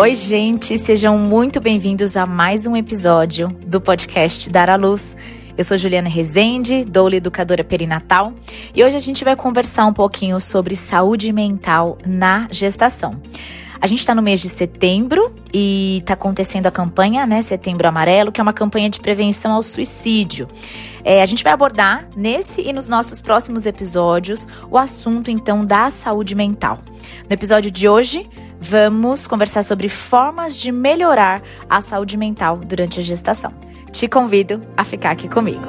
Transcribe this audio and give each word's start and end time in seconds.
Oi, 0.00 0.14
gente, 0.14 0.78
sejam 0.78 1.18
muito 1.18 1.60
bem-vindos 1.60 2.16
a 2.16 2.24
mais 2.24 2.66
um 2.66 2.74
episódio 2.74 3.48
do 3.66 3.82
podcast 3.82 4.48
Dar 4.48 4.70
à 4.70 4.74
Luz. 4.74 5.14
Eu 5.58 5.62
sou 5.62 5.76
Juliana 5.76 6.08
Rezende, 6.08 6.86
doula 6.86 7.16
educadora 7.16 7.62
perinatal, 7.62 8.32
e 8.74 8.82
hoje 8.82 8.96
a 8.96 8.98
gente 8.98 9.22
vai 9.22 9.36
conversar 9.36 9.84
um 9.84 9.92
pouquinho 9.92 10.40
sobre 10.40 10.74
saúde 10.74 11.30
mental 11.34 11.98
na 12.06 12.48
gestação. 12.50 13.20
A 13.78 13.86
gente 13.86 13.98
está 13.98 14.14
no 14.14 14.22
mês 14.22 14.40
de 14.40 14.48
setembro 14.48 15.29
e 15.52 15.98
está 15.98 16.14
acontecendo 16.14 16.66
a 16.66 16.70
campanha, 16.70 17.26
né, 17.26 17.42
Setembro 17.42 17.88
Amarelo, 17.88 18.30
que 18.30 18.40
é 18.40 18.42
uma 18.42 18.52
campanha 18.52 18.88
de 18.88 19.00
prevenção 19.00 19.52
ao 19.52 19.62
suicídio. 19.62 20.48
É, 21.04 21.22
a 21.22 21.26
gente 21.26 21.42
vai 21.42 21.52
abordar 21.52 22.08
nesse 22.16 22.62
e 22.62 22.72
nos 22.72 22.88
nossos 22.88 23.20
próximos 23.20 23.66
episódios 23.66 24.46
o 24.70 24.76
assunto 24.76 25.30
então 25.30 25.64
da 25.64 25.90
saúde 25.90 26.34
mental. 26.34 26.80
No 27.28 27.32
episódio 27.32 27.70
de 27.70 27.88
hoje, 27.88 28.28
vamos 28.60 29.26
conversar 29.26 29.62
sobre 29.64 29.88
formas 29.88 30.56
de 30.56 30.70
melhorar 30.70 31.42
a 31.68 31.80
saúde 31.80 32.16
mental 32.16 32.58
durante 32.58 33.00
a 33.00 33.02
gestação. 33.02 33.52
Te 33.90 34.06
convido 34.06 34.62
a 34.76 34.84
ficar 34.84 35.10
aqui 35.10 35.28
comigo. 35.28 35.62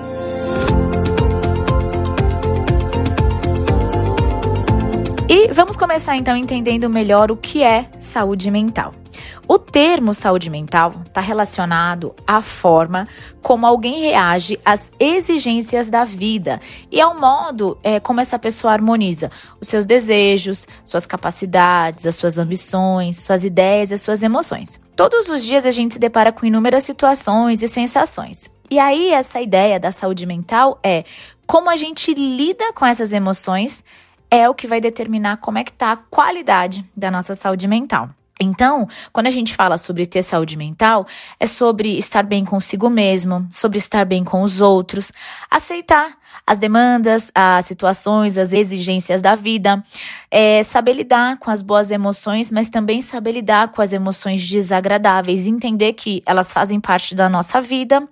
E 5.30 5.54
vamos 5.54 5.78
começar 5.78 6.18
então 6.18 6.36
entendendo 6.36 6.90
melhor 6.90 7.32
o 7.32 7.38
que 7.38 7.64
é 7.64 7.86
saúde 8.00 8.52
mental. 8.52 9.01
O 9.48 9.60
termo 9.60 10.14
saúde 10.14 10.50
mental 10.50 10.94
está 11.06 11.20
relacionado 11.20 12.16
à 12.26 12.42
forma 12.42 13.06
como 13.42 13.66
alguém 13.66 14.02
reage 14.02 14.60
às 14.64 14.92
exigências 15.00 15.90
da 15.90 16.06
vida 16.06 16.62
e 16.90 17.02
ao 17.02 17.20
modo 17.20 17.78
é, 17.84 18.00
como 18.00 18.22
essa 18.22 18.40
pessoa 18.40 18.72
harmoniza 18.72 19.30
os 19.60 19.68
seus 19.68 19.86
desejos, 19.86 20.68
suas 20.86 21.06
capacidades, 21.06 22.06
as 22.06 22.16
suas 22.16 22.38
ambições, 22.38 23.18
suas 23.24 23.44
ideias 23.44 23.92
e 23.92 23.96
as 23.96 24.02
suas 24.02 24.24
emoções. 24.24 24.80
Todos 24.96 25.28
os 25.28 25.44
dias 25.44 25.66
a 25.66 25.72
gente 25.72 25.96
se 25.96 26.00
depara 26.00 26.32
com 26.32 26.46
inúmeras 26.46 26.84
situações 26.84 27.62
e 27.62 27.68
sensações. 27.68 28.50
E 28.70 28.80
aí, 28.80 29.12
essa 29.12 29.42
ideia 29.42 29.78
da 29.78 29.92
saúde 29.92 30.26
mental 30.26 30.80
é 30.82 31.04
como 31.46 31.70
a 31.70 31.76
gente 31.76 32.14
lida 32.14 32.72
com 32.72 32.86
essas 32.86 33.12
emoções 33.12 33.84
é 34.30 34.48
o 34.48 34.56
que 34.56 34.66
vai 34.66 34.80
determinar 34.80 35.38
como 35.38 35.58
é 35.58 35.64
que 35.66 35.72
está 35.72 35.92
a 35.92 35.98
qualidade 35.98 36.86
da 36.96 37.12
nossa 37.12 37.36
saúde 37.36 37.68
mental. 37.68 38.10
Então, 38.42 38.88
quando 39.14 39.28
a 39.28 39.32
gente 39.32 39.56
fala 39.56 39.78
sobre 39.78 40.06
ter 40.06 40.24
saúde 40.24 40.58
mental, 40.58 41.06
é 41.40 41.46
sobre 41.46 41.98
estar 41.98 42.24
bem 42.24 42.44
consigo 42.44 42.90
mesmo, 42.90 43.48
sobre 43.52 43.78
estar 43.78 44.06
bem 44.06 44.24
com 44.24 44.42
os 44.42 44.60
outros, 44.60 45.12
aceitar 45.50 46.12
as 46.46 46.58
demandas, 46.58 47.32
as 47.36 47.66
situações, 47.66 48.38
as 48.38 48.52
exigências 48.52 49.22
da 49.22 49.36
vida, 49.36 49.84
é 50.30 50.64
saber 50.64 50.94
lidar 50.94 51.38
com 51.38 51.52
as 51.52 51.62
boas 51.62 51.92
emoções, 51.92 52.52
mas 52.52 52.70
também 52.70 53.02
saber 53.02 53.34
lidar 53.34 53.70
com 53.70 53.82
as 53.82 53.94
emoções 53.94 54.46
desagradáveis, 54.48 55.48
entender 55.48 55.94
que 55.94 56.24
elas 56.26 56.52
fazem 56.52 56.80
parte 56.80 57.16
da 57.16 57.30
nossa 57.30 57.62
vida 57.62 58.04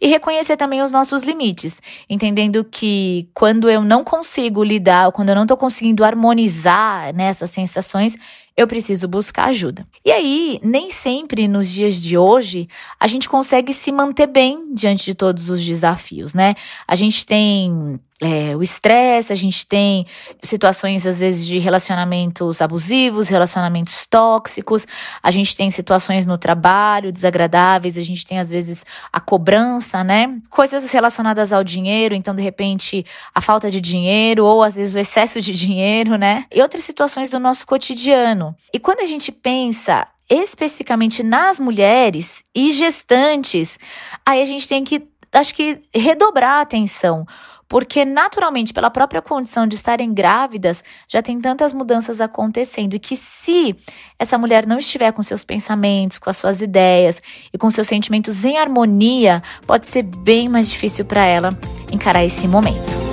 e 0.00 0.08
reconhecer 0.08 0.56
também 0.56 0.82
os 0.82 0.90
nossos 0.90 1.22
limites, 1.22 1.80
entendendo 2.08 2.64
que 2.64 3.28
quando 3.32 3.70
eu 3.70 3.82
não 3.82 4.02
consigo 4.02 4.64
lidar, 4.64 5.12
quando 5.12 5.28
eu 5.28 5.34
não 5.34 5.42
estou 5.42 5.56
conseguindo 5.56 6.04
harmonizar 6.04 7.14
nessas 7.14 7.50
sensações, 7.50 8.16
eu 8.56 8.66
preciso 8.66 9.06
buscar 9.06 9.46
ajuda. 9.46 9.84
E 10.04 10.10
aí, 10.10 10.58
nem 10.62 10.90
sempre 10.90 11.46
nos 11.46 11.68
dias 11.68 11.96
de 11.96 12.16
hoje 12.16 12.68
a 12.98 13.06
gente 13.06 13.28
consegue 13.28 13.74
se 13.74 13.92
manter 13.92 14.26
bem 14.26 14.72
diante 14.72 15.04
de 15.04 15.14
todos 15.14 15.50
os 15.50 15.64
desafios, 15.64 16.32
né? 16.32 16.54
A 16.88 16.96
gente 16.96 17.26
tem 17.26 18.00
é, 18.22 18.56
o 18.56 18.62
estresse, 18.62 19.30
a 19.32 19.36
gente 19.36 19.66
tem 19.66 20.06
situações, 20.42 21.06
às 21.06 21.20
vezes, 21.20 21.46
de 21.46 21.58
relacionamentos 21.58 22.62
abusivos, 22.62 23.28
relacionamentos 23.28 24.06
tóxicos, 24.06 24.86
a 25.22 25.30
gente 25.30 25.54
tem 25.54 25.70
situações 25.70 26.24
no 26.24 26.38
trabalho 26.38 27.12
desagradáveis, 27.12 27.98
a 27.98 28.02
gente 28.02 28.24
tem, 28.24 28.38
às 28.38 28.50
vezes, 28.50 28.86
a 29.12 29.20
cobrança, 29.20 30.02
né? 30.02 30.38
Coisas 30.48 30.90
relacionadas 30.90 31.52
ao 31.52 31.62
dinheiro, 31.62 32.14
então, 32.14 32.34
de 32.34 32.42
repente, 32.42 33.04
a 33.34 33.40
falta 33.42 33.70
de 33.70 33.80
dinheiro, 33.82 34.46
ou 34.46 34.62
às 34.62 34.76
vezes 34.76 34.94
o 34.94 34.98
excesso 34.98 35.40
de 35.40 35.52
dinheiro, 35.54 36.16
né? 36.16 36.44
E 36.50 36.62
outras 36.62 36.84
situações 36.84 37.28
do 37.28 37.38
nosso 37.38 37.66
cotidiano. 37.66 38.56
E 38.72 38.78
quando 38.78 39.00
a 39.00 39.04
gente 39.04 39.30
pensa 39.30 40.06
especificamente 40.28 41.22
nas 41.22 41.60
mulheres 41.60 42.42
e 42.54 42.72
gestantes, 42.72 43.78
aí 44.24 44.42
a 44.42 44.44
gente 44.44 44.68
tem 44.68 44.82
que, 44.82 45.06
acho 45.38 45.54
que, 45.54 45.82
redobrar 45.94 46.58
a 46.58 46.60
atenção 46.62 47.26
porque 47.68 48.04
naturalmente, 48.04 48.72
pela 48.72 48.90
própria 48.90 49.20
condição 49.20 49.66
de 49.66 49.74
estarem 49.74 50.12
grávidas, 50.14 50.84
já 51.08 51.20
tem 51.20 51.40
tantas 51.40 51.72
mudanças 51.72 52.20
acontecendo 52.20 52.94
e 52.94 52.98
que 52.98 53.16
se 53.16 53.74
essa 54.18 54.38
mulher 54.38 54.66
não 54.66 54.78
estiver 54.78 55.12
com 55.12 55.22
seus 55.22 55.44
pensamentos, 55.44 56.18
com 56.18 56.30
as 56.30 56.36
suas 56.36 56.60
ideias 56.60 57.20
e 57.52 57.58
com 57.58 57.70
seus 57.70 57.88
sentimentos 57.88 58.44
em 58.44 58.56
harmonia, 58.58 59.42
pode 59.66 59.86
ser 59.86 60.02
bem 60.02 60.48
mais 60.48 60.70
difícil 60.70 61.04
para 61.04 61.24
ela 61.24 61.48
encarar 61.92 62.24
esse 62.24 62.46
momento. 62.46 63.06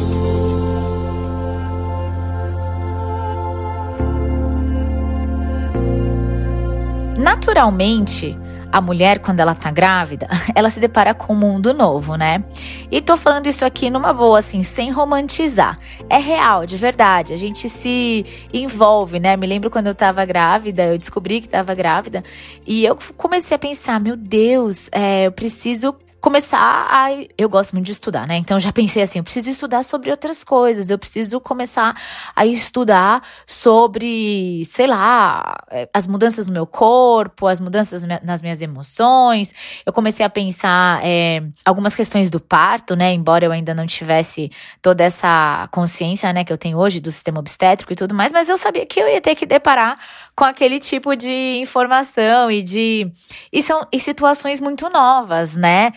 Naturalmente, 7.18 8.38
a 8.74 8.82
mulher, 8.82 9.20
quando 9.20 9.40
ela 9.40 9.54
tá 9.54 9.70
grávida, 9.70 10.28
ela 10.56 10.68
se 10.72 10.80
depara 10.80 11.14
com 11.14 11.34
um 11.34 11.36
mundo 11.36 11.76
novo, 11.76 12.16
né? 12.16 12.44
E 12.90 13.00
tô 13.02 13.16
falando 13.16 13.46
isso 13.46 13.64
aqui 13.64 13.88
numa 13.88 14.12
boa, 14.12 14.40
assim, 14.40 14.64
sem 14.64 14.90
romantizar. 14.90 15.76
É 16.10 16.18
real, 16.18 16.66
de 16.66 16.76
verdade. 16.76 17.34
A 17.34 17.38
gente 17.38 17.70
se 17.70 18.26
envolve, 18.52 19.20
né? 19.20 19.38
Me 19.38 19.46
lembro 19.46 19.70
quando 19.70 19.86
eu 19.86 19.94
tava 19.94 20.26
grávida, 20.26 20.86
eu 20.86 20.98
descobri 20.98 21.40
que 21.40 21.48
tava 21.48 21.76
grávida, 21.76 22.24
e 22.66 22.84
eu 22.84 22.98
comecei 23.16 23.54
a 23.54 23.60
pensar: 23.60 24.00
meu 24.00 24.18
Deus, 24.18 24.90
é, 24.92 25.28
eu 25.28 25.32
preciso 25.32 25.96
começar 26.24 26.88
a. 26.90 27.10
Eu 27.38 27.50
gosto 27.50 27.74
muito 27.74 27.88
de 27.88 27.92
estudar, 27.92 28.26
né? 28.26 28.38
Então 28.38 28.58
já 28.58 28.72
pensei 28.72 29.04
assim: 29.04 29.20
eu 29.20 29.24
preciso 29.26 29.50
estudar 29.50 29.84
sobre 29.84 30.10
outras 30.10 30.42
coisas, 30.42 30.90
eu 30.90 30.98
preciso 30.98 31.38
começar 31.42 31.94
a 32.34 32.46
estudar 32.46 33.22
sobre, 33.46 34.64
sei 34.64 34.88
lá, 34.88 35.58
é, 35.70 35.90
as 35.94 36.08
mudanças 36.08 36.48
no 36.48 36.54
meu 36.54 36.66
corpo, 36.66 37.46
as 37.46 37.60
mudanças 37.60 38.06
nas 38.24 38.42
minhas 38.42 38.62
emoções. 38.62 39.54
Eu 39.86 39.92
comecei 39.92 40.26
a 40.26 40.30
pensar 40.30 41.02
é, 41.04 41.44
algumas 41.66 41.94
questões 41.94 42.32
do 42.32 42.40
parto, 42.40 42.96
né? 42.96 43.12
Embora 43.12 43.44
eu 43.44 43.52
ainda 43.52 43.74
não 43.74 43.86
tivesse 43.86 44.50
toda 44.82 45.04
essa 45.04 45.68
consciência, 45.74 46.32
né, 46.32 46.46
que 46.46 46.54
eu 46.54 46.58
tenho 46.58 46.78
hoje 46.78 47.02
do 47.02 47.12
sistema 47.12 47.40
obstétrico 47.40 47.92
e 47.92 47.96
tudo 47.98 48.16
mais, 48.16 48.32
mas 48.32 48.48
eu 48.48 48.56
sabia 48.56 48.86
que 48.86 48.98
eu 48.98 49.10
ia 49.10 49.20
ter 49.20 49.36
que 49.36 49.46
deparar 49.46 50.00
com 50.36 50.44
aquele 50.44 50.80
tipo 50.80 51.16
de 51.16 51.60
informação 51.60 52.50
e 52.50 52.62
de. 52.62 53.12
E 53.52 53.62
são 53.62 53.88
e 53.92 54.00
situações 54.00 54.60
muito 54.60 54.90
novas, 54.90 55.56
né? 55.56 55.94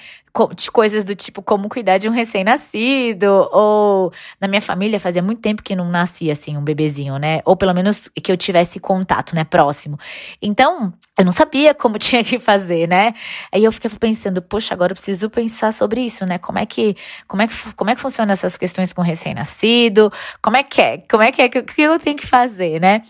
de 0.54 0.70
coisas 0.70 1.04
do 1.04 1.14
tipo 1.14 1.40
como 1.40 1.68
cuidar 1.68 1.96
de 1.98 2.08
um 2.08 2.12
recém-nascido, 2.12 3.48
ou 3.50 4.12
na 4.40 4.46
minha 4.46 4.60
família 4.60 5.00
fazia 5.00 5.22
muito 5.22 5.40
tempo 5.40 5.62
que 5.62 5.74
não 5.74 5.88
nascia 5.88 6.32
assim 6.32 6.56
um 6.56 6.62
bebezinho, 6.62 7.16
né? 7.16 7.40
Ou 7.44 7.56
pelo 7.56 7.72
menos 7.72 8.10
que 8.22 8.30
eu 8.30 8.36
tivesse 8.36 8.78
contato, 8.78 9.34
né, 9.34 9.44
próximo. 9.44 9.98
Então, 10.42 10.92
eu 11.18 11.24
não 11.24 11.32
sabia 11.32 11.74
como 11.74 11.96
tinha 11.98 12.22
que 12.22 12.38
fazer, 12.38 12.86
né? 12.86 13.14
Aí 13.50 13.64
eu 13.64 13.72
ficava 13.72 13.96
pensando, 13.96 14.42
poxa, 14.42 14.74
agora 14.74 14.92
eu 14.92 14.96
preciso 14.96 15.30
pensar 15.30 15.72
sobre 15.72 16.02
isso, 16.02 16.26
né? 16.26 16.38
Como 16.38 16.58
é 16.58 16.66
que 16.66 16.96
como 17.26 17.42
é 17.42 17.46
que 17.46 17.54
como 17.74 17.90
é 17.90 17.94
que 17.94 18.00
funciona 18.00 18.32
essas 18.32 18.56
questões 18.58 18.92
com 18.92 19.02
recém-nascido? 19.02 20.12
Como 20.42 20.56
é 20.56 20.62
que 20.62 20.82
é? 20.82 20.98
Como 21.10 21.22
é 21.22 21.32
que 21.32 21.42
é 21.42 21.48
que, 21.48 21.62
que 21.62 21.82
eu 21.82 21.98
tenho 21.98 22.16
que 22.16 22.26
fazer, 22.26 22.80
né? 22.80 23.02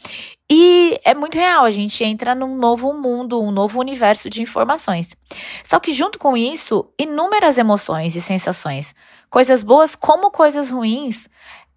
E 0.48 1.00
é 1.04 1.12
muito 1.12 1.36
real, 1.36 1.64
a 1.64 1.70
gente 1.72 2.04
entra 2.04 2.32
num 2.32 2.56
novo 2.56 2.92
mundo, 2.92 3.42
um 3.42 3.50
novo 3.50 3.80
universo 3.80 4.30
de 4.30 4.42
informações. 4.42 5.16
Só 5.64 5.80
que 5.80 5.92
junto 5.92 6.20
com 6.20 6.36
isso, 6.36 6.88
inúmeras 6.96 7.58
emoções 7.58 8.14
e 8.14 8.20
sensações, 8.20 8.94
coisas 9.28 9.64
boas 9.64 9.96
como 9.96 10.30
coisas 10.30 10.70
ruins, 10.70 11.28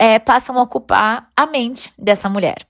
é, 0.01 0.17
passam 0.17 0.57
a 0.57 0.61
ocupar 0.61 1.29
a 1.35 1.45
mente 1.45 1.91
dessa 1.97 2.29
mulher. 2.29 2.65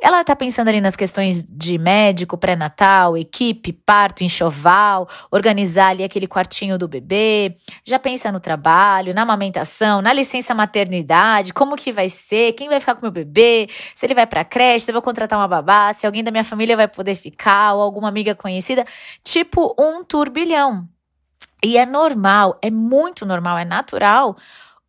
Ela 0.00 0.20
está 0.20 0.36
pensando 0.36 0.68
ali 0.68 0.80
nas 0.80 0.94
questões 0.94 1.42
de 1.42 1.76
médico, 1.76 2.38
pré-natal, 2.38 3.16
equipe, 3.18 3.72
parto, 3.72 4.22
enxoval, 4.22 5.08
organizar 5.28 5.88
ali 5.88 6.04
aquele 6.04 6.28
quartinho 6.28 6.78
do 6.78 6.86
bebê, 6.86 7.56
já 7.84 7.98
pensa 7.98 8.30
no 8.30 8.38
trabalho, 8.38 9.12
na 9.12 9.22
amamentação, 9.22 10.00
na 10.00 10.12
licença 10.12 10.54
maternidade, 10.54 11.52
como 11.52 11.74
que 11.74 11.90
vai 11.90 12.08
ser, 12.08 12.52
quem 12.52 12.68
vai 12.68 12.78
ficar 12.78 12.94
com 12.94 13.02
meu 13.02 13.10
bebê, 13.10 13.68
se 13.92 14.06
ele 14.06 14.14
vai 14.14 14.26
para 14.26 14.44
creche, 14.44 14.84
se 14.84 14.92
eu 14.92 14.94
vou 14.94 15.02
contratar 15.02 15.36
uma 15.36 15.48
babá, 15.48 15.92
se 15.92 16.06
alguém 16.06 16.22
da 16.22 16.30
minha 16.30 16.44
família 16.44 16.76
vai 16.76 16.86
poder 16.86 17.16
ficar 17.16 17.74
ou 17.74 17.82
alguma 17.82 18.08
amiga 18.08 18.36
conhecida, 18.36 18.86
tipo 19.24 19.74
um 19.76 20.04
turbilhão. 20.04 20.88
E 21.64 21.76
é 21.76 21.84
normal, 21.84 22.56
é 22.62 22.70
muito 22.70 23.26
normal, 23.26 23.58
é 23.58 23.64
natural 23.64 24.36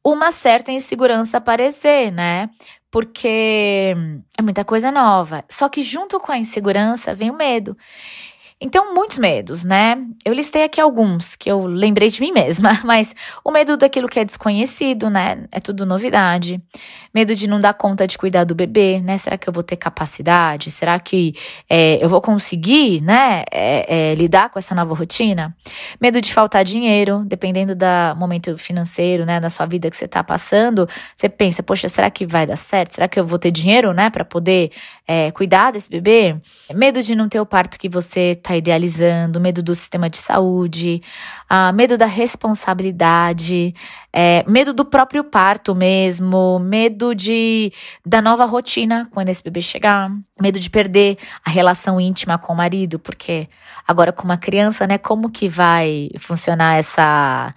uma 0.04 0.31
certa 0.31 0.72
insegurança 0.72 1.38
aparecer, 1.38 2.12
né? 2.12 2.50
Porque 2.92 3.94
é 4.38 4.42
muita 4.42 4.66
coisa 4.66 4.92
nova. 4.92 5.44
Só 5.50 5.69
que 5.69 5.84
junto 5.84 6.19
com 6.19 6.31
a 6.31 6.38
insegurança 6.38 7.13
vem 7.13 7.30
o 7.30 7.36
medo. 7.38 7.78
Então, 8.61 8.94
muitos 8.94 9.17
medos, 9.17 9.63
né? 9.63 9.95
Eu 10.25 10.33
listei 10.33 10.63
aqui 10.63 10.81
alguns 10.81 11.33
que 11.33 11.50
eu 11.50 11.65
lembrei 11.65 12.09
de 12.09 12.19
mim 12.19 12.33
mesma, 12.33 12.77
mas 12.83 13.15
o 13.41 13.51
medo 13.51 13.77
daquilo 13.77 14.09
que 14.09 14.19
é 14.19 14.25
desconhecido, 14.25 15.09
né? 15.09 15.45
É 15.50 15.61
tudo 15.61 15.85
novidade. 15.85 16.61
Medo 17.15 17.33
de 17.33 17.47
não 17.47 17.57
dar 17.57 17.73
conta 17.73 18.06
de 18.06 18.17
cuidar 18.17 18.44
do 18.44 18.53
bebê, 18.53 19.00
né? 19.00 19.17
Será 19.17 19.38
que 19.38 19.47
eu 19.47 19.53
vou 19.53 19.63
ter 19.63 19.77
capacidade? 19.77 20.71
Será 20.71 21.00
que 21.00 21.33
é, 21.69 22.03
eu 22.03 22.09
vou 22.09 22.19
conseguir, 22.19 23.01
né? 23.01 23.44
É, 23.50 24.11
é, 24.11 24.15
lidar 24.15 24.50
com 24.50 24.59
essa 24.59 24.75
nova 24.75 24.94
rotina? 24.94 25.55
Medo 26.01 26.19
de 26.19 26.33
faltar 26.33 26.65
dinheiro, 26.65 27.23
dependendo 27.25 27.73
do 27.73 27.85
momento 28.17 28.57
financeiro, 28.57 29.25
né? 29.25 29.39
Da 29.39 29.50
sua 29.50 29.65
vida 29.65 29.89
que 29.89 29.95
você 29.95 30.07
tá 30.07 30.21
passando. 30.21 30.85
Você 31.15 31.29
pensa, 31.29 31.63
poxa, 31.63 31.88
será 31.88 32.12
que 32.12 32.25
vai 32.25 32.45
dar 32.45 32.57
certo? 32.57 32.95
Será 32.95 33.07
que 33.07 33.17
eu 33.17 33.25
vou 33.25 33.39
ter 33.39 33.51
dinheiro, 33.51 33.94
né? 33.94 34.09
Para 34.09 34.25
poder 34.25 34.69
é, 35.11 35.31
cuidar 35.31 35.71
desse 35.71 35.89
bebê? 35.89 36.39
Medo 36.71 37.01
de 37.01 37.15
não 37.15 37.27
ter 37.27 37.39
o 37.39 37.45
parto 37.45 37.79
que 37.79 37.89
você 37.89 38.35
tá 38.35 38.56
idealizando, 38.56 39.39
medo 39.39 39.63
do 39.63 39.73
sistema 39.73 40.07
de 40.07 40.17
saúde, 40.17 41.01
ah, 41.50 41.73
medo 41.73 41.97
da 41.97 42.06
responsabilidade, 42.06 43.73
é, 44.13 44.45
medo 44.47 44.71
do 44.71 44.85
próprio 44.85 45.23
parto 45.23 45.73
mesmo, 45.73 46.59
medo 46.59 47.15
de 47.15 47.73
da 48.06 48.21
nova 48.21 48.45
rotina 48.45 49.09
quando 49.09 49.29
esse 49.29 49.41
bebê 49.41 49.63
chegar, 49.63 50.11
medo 50.39 50.59
de 50.59 50.69
perder 50.69 51.17
a 51.44 51.50
relação 51.50 52.00
íntima 52.00 52.38
com 52.38 52.53
o 52.53 52.55
marido, 52.55 53.00
porque 53.00 53.50
agora 53.88 54.12
com 54.12 54.25
uma 54.25 54.38
criança, 54.38 54.85
né, 54.85 55.00
como 55.00 55.31
que 55.31 55.50
vai 55.50 56.12
funcionar 56.19 56.77
essa 56.77 57.51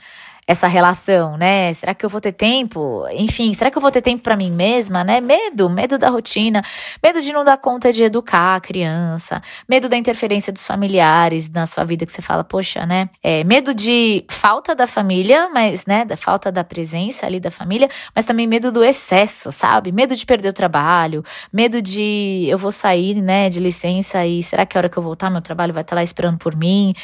essa 0.52 0.69
relação, 0.69 1.37
né? 1.37 1.72
Será 1.75 1.94
que 1.94 2.04
eu 2.04 2.10
vou 2.10 2.20
ter 2.20 2.32
tempo? 2.32 3.04
Enfim, 3.12 3.52
será 3.52 3.70
que 3.70 3.76
eu 3.76 3.82
vou 3.82 3.90
ter 3.90 4.02
tempo 4.02 4.22
para 4.22 4.37
mim 4.37 4.50
mesma, 4.50 5.02
né? 5.02 5.20
Medo, 5.20 5.69
medo 5.69 5.99
da 5.99 6.08
rotina, 6.08 6.62
medo 7.02 7.20
de 7.20 7.32
não 7.32 7.43
dar 7.43 7.56
conta 7.56 7.93
de 7.93 8.04
educar 8.04 8.56
a 8.56 8.60
criança, 8.60 9.43
medo 9.69 9.88
da 9.88 9.96
interferência 9.96 10.52
dos 10.52 10.66
familiares 10.66 11.50
na 11.50 11.66
sua 11.66 11.84
vida 11.84 12.06
que 12.06 12.12
você 12.12 12.22
fala, 12.22 12.44
poxa, 12.44 12.87
né? 12.87 13.08
É, 13.22 13.43
medo 13.44 13.75
de 13.75 14.25
falta 14.31 14.75
da 14.75 14.87
família, 14.87 15.49
mas, 15.52 15.87
né, 15.87 16.04
da 16.04 16.16
falta 16.16 16.52
da 16.52 16.62
presença 16.62 17.26
ali 17.26 17.40
da 17.40 17.50
família, 17.50 17.88
mas 18.14 18.25
também 18.25 18.46
medo 18.46 18.70
do 18.70 18.84
excesso, 18.84 19.50
sabe? 19.50 19.90
Medo 19.90 20.14
de 20.14 20.25
perder 20.25 20.50
o 20.50 20.52
trabalho, 20.52 21.25
medo 21.52 21.82
de 21.82 22.46
eu 22.48 22.58
vou 22.58 22.70
sair, 22.72 23.20
né, 23.20 23.48
de 23.48 23.58
licença 23.58 24.25
e 24.26 24.43
será 24.43 24.66
que 24.66 24.76
a 24.76 24.81
hora 24.81 24.88
que 24.88 24.96
eu 24.98 25.02
voltar 25.02 25.31
meu 25.31 25.40
trabalho 25.40 25.72
vai 25.72 25.82
estar 25.82 25.96
lá 25.96 26.02
esperando 26.02 26.38
por 26.38 26.55
mim? 26.55 26.94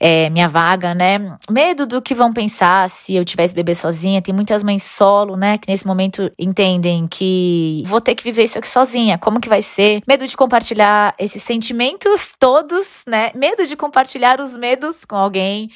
É, 0.00 0.30
minha 0.30 0.48
vaga, 0.48 0.94
né? 0.94 1.36
Medo 1.50 1.86
do 1.86 2.00
que 2.00 2.14
vão 2.14 2.32
pensar 2.32 2.88
se 2.88 3.14
eu 3.14 3.24
tivesse 3.24 3.54
bebê 3.54 3.74
sozinha. 3.74 4.22
Tem 4.22 4.34
muitas 4.34 4.62
mães 4.62 4.82
solo, 4.82 5.36
né? 5.36 5.58
Que 5.58 5.68
nesse 5.68 5.86
momento 5.86 6.30
entendem 6.38 7.08
que 7.08 7.82
vou 7.86 8.00
ter 8.00 8.14
que 8.14 8.22
viver 8.22 8.44
isso 8.44 8.58
aqui 8.58 8.68
sozinha. 8.68 9.18
Como 9.18 9.40
que 9.40 9.48
vai 9.48 9.62
ser? 9.62 10.00
Medo 10.06 10.26
de 10.26 10.36
compartilhar 10.36 11.14
esses 11.18 11.42
sentimentos 11.42 12.34
todos, 12.38 13.04
né? 13.06 13.32
Medo 13.34 13.66
de 13.66 13.76
compartilhar 13.76 14.40
os 14.40 14.56
medos 14.56 15.04
com 15.04 15.16
alguém 15.16 15.70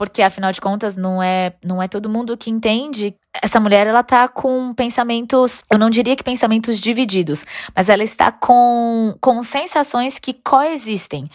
porque 0.00 0.22
afinal 0.22 0.50
de 0.50 0.62
contas 0.62 0.96
não 0.96 1.22
é 1.22 1.52
não 1.62 1.82
é 1.82 1.86
todo 1.86 2.08
mundo 2.08 2.34
que 2.34 2.48
entende. 2.48 3.14
Essa 3.34 3.60
mulher 3.60 3.86
ela 3.86 4.02
tá 4.02 4.26
com 4.28 4.72
pensamentos, 4.72 5.62
eu 5.70 5.78
não 5.78 5.90
diria 5.90 6.16
que 6.16 6.24
pensamentos 6.24 6.80
divididos, 6.80 7.44
mas 7.76 7.90
ela 7.90 8.02
está 8.02 8.32
com 8.32 9.14
com 9.20 9.42
sensações 9.42 10.18
que 10.18 10.32
coexistem. 10.32 11.28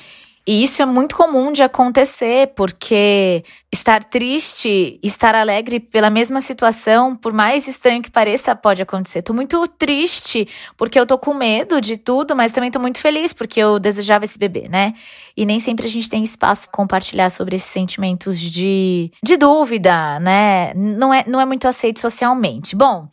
E 0.48 0.64
isso 0.64 0.82
é 0.82 0.86
muito 0.86 1.16
comum 1.16 1.52
de 1.52 1.64
acontecer, 1.64 2.54
porque 2.56 3.44
estar 3.74 4.04
triste, 4.04 5.00
estar 5.02 5.34
alegre 5.34 5.80
pela 5.80 6.10
mesma 6.10 6.40
situação, 6.40 7.16
por 7.16 7.34
mais 7.34 7.68
estranho 7.68 8.02
que 8.02 8.12
pareça, 8.12 8.56
pode 8.56 8.82
acontecer. 8.82 9.22
Tô 9.22 9.34
muito 9.34 9.68
triste 9.68 10.48
porque 10.78 11.00
eu 11.00 11.06
tô 11.06 11.18
com 11.18 11.34
medo 11.34 11.82
de 11.82 11.98
tudo, 11.98 12.36
mas 12.36 12.52
também 12.52 12.70
tô 12.70 12.80
muito 12.80 13.00
feliz 13.00 13.34
porque 13.34 13.60
eu 13.60 13.80
desejava 13.80 14.26
esse 14.26 14.38
bebê, 14.38 14.68
né? 14.70 14.94
E 15.36 15.46
nem 15.46 15.60
sempre 15.60 15.86
a 15.86 15.90
gente 15.90 16.10
tem 16.10 16.24
espaço 16.24 16.70
para 16.70 16.78
compartilhar 16.78 17.30
sobre 17.30 17.56
esses 17.56 17.70
sentimentos 17.70 18.40
de, 18.40 19.12
de 19.22 19.38
dúvida, 19.38 20.20
né? 20.20 20.74
Não 20.76 21.14
é, 21.14 21.24
não 21.28 21.42
é 21.42 21.46
muito 21.46 21.68
aceito 21.68 22.00
socialmente. 22.00 22.76
Bom, 22.76 23.10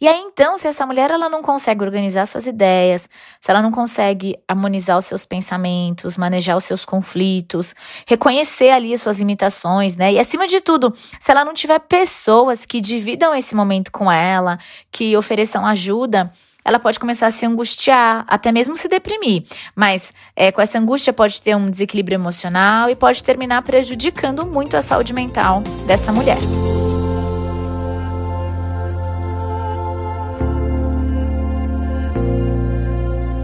e 0.00 0.08
aí 0.08 0.18
então, 0.18 0.56
se 0.56 0.66
essa 0.66 0.84
mulher 0.84 1.10
ela 1.10 1.28
não 1.28 1.42
consegue 1.42 1.82
organizar 1.84 2.26
suas 2.26 2.46
ideias, 2.46 3.08
se 3.40 3.50
ela 3.50 3.62
não 3.62 3.70
consegue 3.70 4.36
harmonizar 4.48 4.98
os 4.98 5.06
seus 5.06 5.24
pensamentos, 5.24 6.16
manejar 6.16 6.56
os 6.56 6.64
seus 6.64 6.71
conflitos, 6.84 7.74
reconhecer 8.06 8.70
ali 8.70 8.94
as 8.94 9.02
suas 9.02 9.16
limitações, 9.16 9.96
né? 9.96 10.12
E 10.12 10.18
acima 10.18 10.46
de 10.46 10.60
tudo, 10.60 10.92
se 11.20 11.30
ela 11.30 11.44
não 11.44 11.54
tiver 11.54 11.78
pessoas 11.80 12.64
que 12.64 12.80
dividam 12.80 13.34
esse 13.34 13.54
momento 13.54 13.92
com 13.92 14.10
ela, 14.10 14.58
que 14.90 15.16
ofereçam 15.16 15.66
ajuda, 15.66 16.32
ela 16.64 16.78
pode 16.78 17.00
começar 17.00 17.26
a 17.26 17.30
se 17.30 17.44
angustiar, 17.44 18.24
até 18.28 18.52
mesmo 18.52 18.76
se 18.76 18.88
deprimir. 18.88 19.44
Mas 19.74 20.12
é, 20.36 20.52
com 20.52 20.60
essa 20.60 20.78
angústia 20.78 21.12
pode 21.12 21.40
ter 21.42 21.56
um 21.56 21.68
desequilíbrio 21.68 22.14
emocional 22.14 22.88
e 22.88 22.94
pode 22.94 23.22
terminar 23.22 23.62
prejudicando 23.62 24.46
muito 24.46 24.76
a 24.76 24.82
saúde 24.82 25.12
mental 25.12 25.62
dessa 25.86 26.12
mulher. 26.12 26.38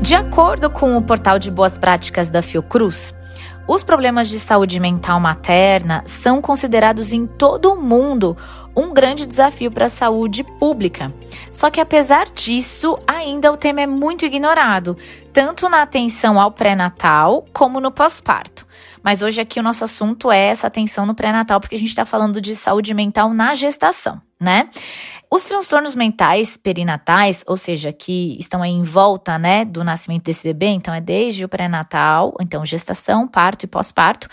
De 0.09 0.15
acordo 0.15 0.71
com 0.71 0.97
o 0.97 1.03
portal 1.03 1.39
de 1.39 1.51
boas 1.51 1.77
práticas 1.77 2.31
da 2.31 2.41
Fiocruz, 2.41 3.15
os 3.69 3.85
problemas 3.85 4.31
de 4.31 4.39
saúde 4.39 4.81
mental 4.81 5.21
materna 5.21 6.03
são 6.07 6.41
considerados 6.41 7.13
em 7.13 7.27
todo 7.27 7.75
o 7.75 7.77
mundo 7.79 8.35
um 8.75 8.95
grande 8.95 9.27
desafio 9.27 9.71
para 9.71 9.85
a 9.85 9.91
saúde 9.91 10.43
pública. 10.43 11.13
Só 11.53 11.69
que 11.69 11.79
apesar 11.79 12.25
disso, 12.31 12.97
ainda 13.07 13.53
o 13.53 13.57
tema 13.59 13.83
é 13.83 13.87
muito 13.87 14.25
ignorado, 14.25 14.97
tanto 15.31 15.69
na 15.69 15.83
atenção 15.83 16.41
ao 16.41 16.53
pré-natal 16.53 17.45
como 17.53 17.79
no 17.79 17.91
pós-parto. 17.91 18.67
Mas 19.03 19.21
hoje 19.21 19.43
aqui 19.43 19.61
o 19.61 19.63
nosso 19.63 19.85
assunto 19.85 20.33
é 20.33 20.47
essa 20.47 20.69
atenção 20.69 21.05
no 21.05 21.15
pré-natal, 21.15 21.61
porque 21.61 21.77
a 21.77 21.79
gente 21.79 21.91
está 21.91 22.07
falando 22.07 22.41
de 22.41 22.57
saúde 22.57 22.95
mental 22.95 23.35
na 23.35 23.55
gestação, 23.55 24.23
né? 24.41 24.69
Os 25.31 25.45
transtornos 25.45 25.95
mentais 25.95 26.57
perinatais, 26.57 27.45
ou 27.47 27.57
seja, 27.57 27.93
que 27.93 28.37
estão 28.41 28.65
em 28.65 28.83
volta, 28.83 29.39
né, 29.39 29.63
do 29.63 29.85
nascimento 29.85 30.25
desse 30.25 30.43
bebê, 30.43 30.69
então 30.69 30.95
é 30.95 31.03
desde 31.03 31.45
o 31.45 31.49
pré-natal, 31.49 32.35
então 32.41 32.65
gestação, 32.65 33.29
parto 33.29 33.65
e 33.65 33.67
pós-parto, 33.67 34.27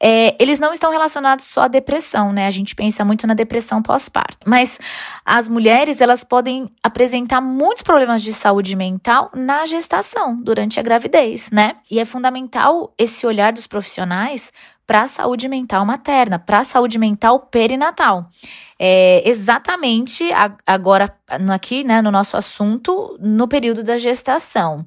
é, 0.00 0.34
eles 0.42 0.58
não 0.58 0.72
estão 0.72 0.90
relacionados 0.90 1.44
só 1.44 1.64
à 1.64 1.68
depressão, 1.68 2.32
né? 2.32 2.46
A 2.46 2.50
gente 2.50 2.74
pensa 2.74 3.04
muito 3.04 3.26
na 3.26 3.34
depressão 3.34 3.82
pós-parto, 3.82 4.48
mas 4.48 4.78
as 5.26 5.46
mulheres 5.46 6.00
elas 6.00 6.24
podem 6.24 6.70
apresentar 6.82 7.42
muitos 7.42 7.82
problemas 7.82 8.22
de 8.22 8.32
saúde 8.32 8.74
mental 8.74 9.30
na 9.34 9.66
gestação, 9.66 10.40
durante 10.40 10.80
a 10.80 10.82
gravidez, 10.82 11.50
né? 11.50 11.76
E 11.90 12.00
é 12.00 12.04
fundamental 12.06 12.94
esse 12.96 13.26
olhar 13.26 13.52
dos 13.52 13.66
profissionais 13.66 14.50
para 14.90 15.02
a 15.02 15.06
saúde 15.06 15.46
mental 15.46 15.86
materna, 15.86 16.36
para 16.36 16.58
a 16.58 16.64
saúde 16.64 16.98
mental 16.98 17.38
perinatal 17.38 18.28
é, 18.76 19.22
exatamente 19.24 20.28
agora 20.66 21.14
aqui, 21.54 21.84
né, 21.84 22.02
no 22.02 22.10
nosso 22.10 22.36
assunto, 22.36 23.16
no 23.20 23.46
período 23.46 23.84
da 23.84 23.96
gestação. 23.96 24.84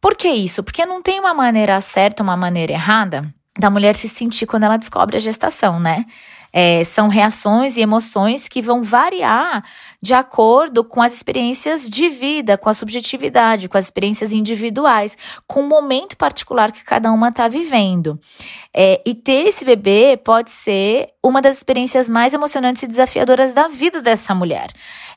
Por 0.00 0.16
que 0.16 0.30
isso? 0.30 0.62
Porque 0.62 0.86
não 0.86 1.02
tem 1.02 1.20
uma 1.20 1.34
maneira 1.34 1.78
certa, 1.82 2.22
uma 2.22 2.38
maneira 2.38 2.72
errada 2.72 3.30
da 3.58 3.68
mulher 3.68 3.96
se 3.96 4.08
sentir 4.08 4.46
quando 4.46 4.64
ela 4.64 4.78
descobre 4.78 5.18
a 5.18 5.20
gestação, 5.20 5.78
né? 5.78 6.06
É, 6.52 6.84
são 6.84 7.08
reações 7.08 7.76
e 7.76 7.80
emoções 7.80 8.48
que 8.48 8.60
vão 8.60 8.82
variar 8.82 9.64
de 10.00 10.14
acordo 10.14 10.82
com 10.84 11.00
as 11.00 11.14
experiências 11.14 11.88
de 11.88 12.08
vida, 12.08 12.58
com 12.58 12.68
a 12.68 12.74
subjetividade, 12.74 13.68
com 13.68 13.78
as 13.78 13.86
experiências 13.86 14.32
individuais, 14.32 15.16
com 15.46 15.60
o 15.60 15.68
momento 15.68 16.16
particular 16.16 16.72
que 16.72 16.84
cada 16.84 17.10
uma 17.12 17.28
está 17.28 17.48
vivendo. 17.48 18.18
É, 18.74 19.00
e 19.06 19.14
ter 19.14 19.48
esse 19.48 19.64
bebê 19.64 20.16
pode 20.16 20.50
ser 20.50 21.11
uma 21.22 21.40
das 21.40 21.58
experiências 21.58 22.08
mais 22.08 22.34
emocionantes 22.34 22.82
e 22.82 22.86
desafiadoras 22.88 23.54
da 23.54 23.68
vida 23.68 24.02
dessa 24.02 24.34
mulher. 24.34 24.68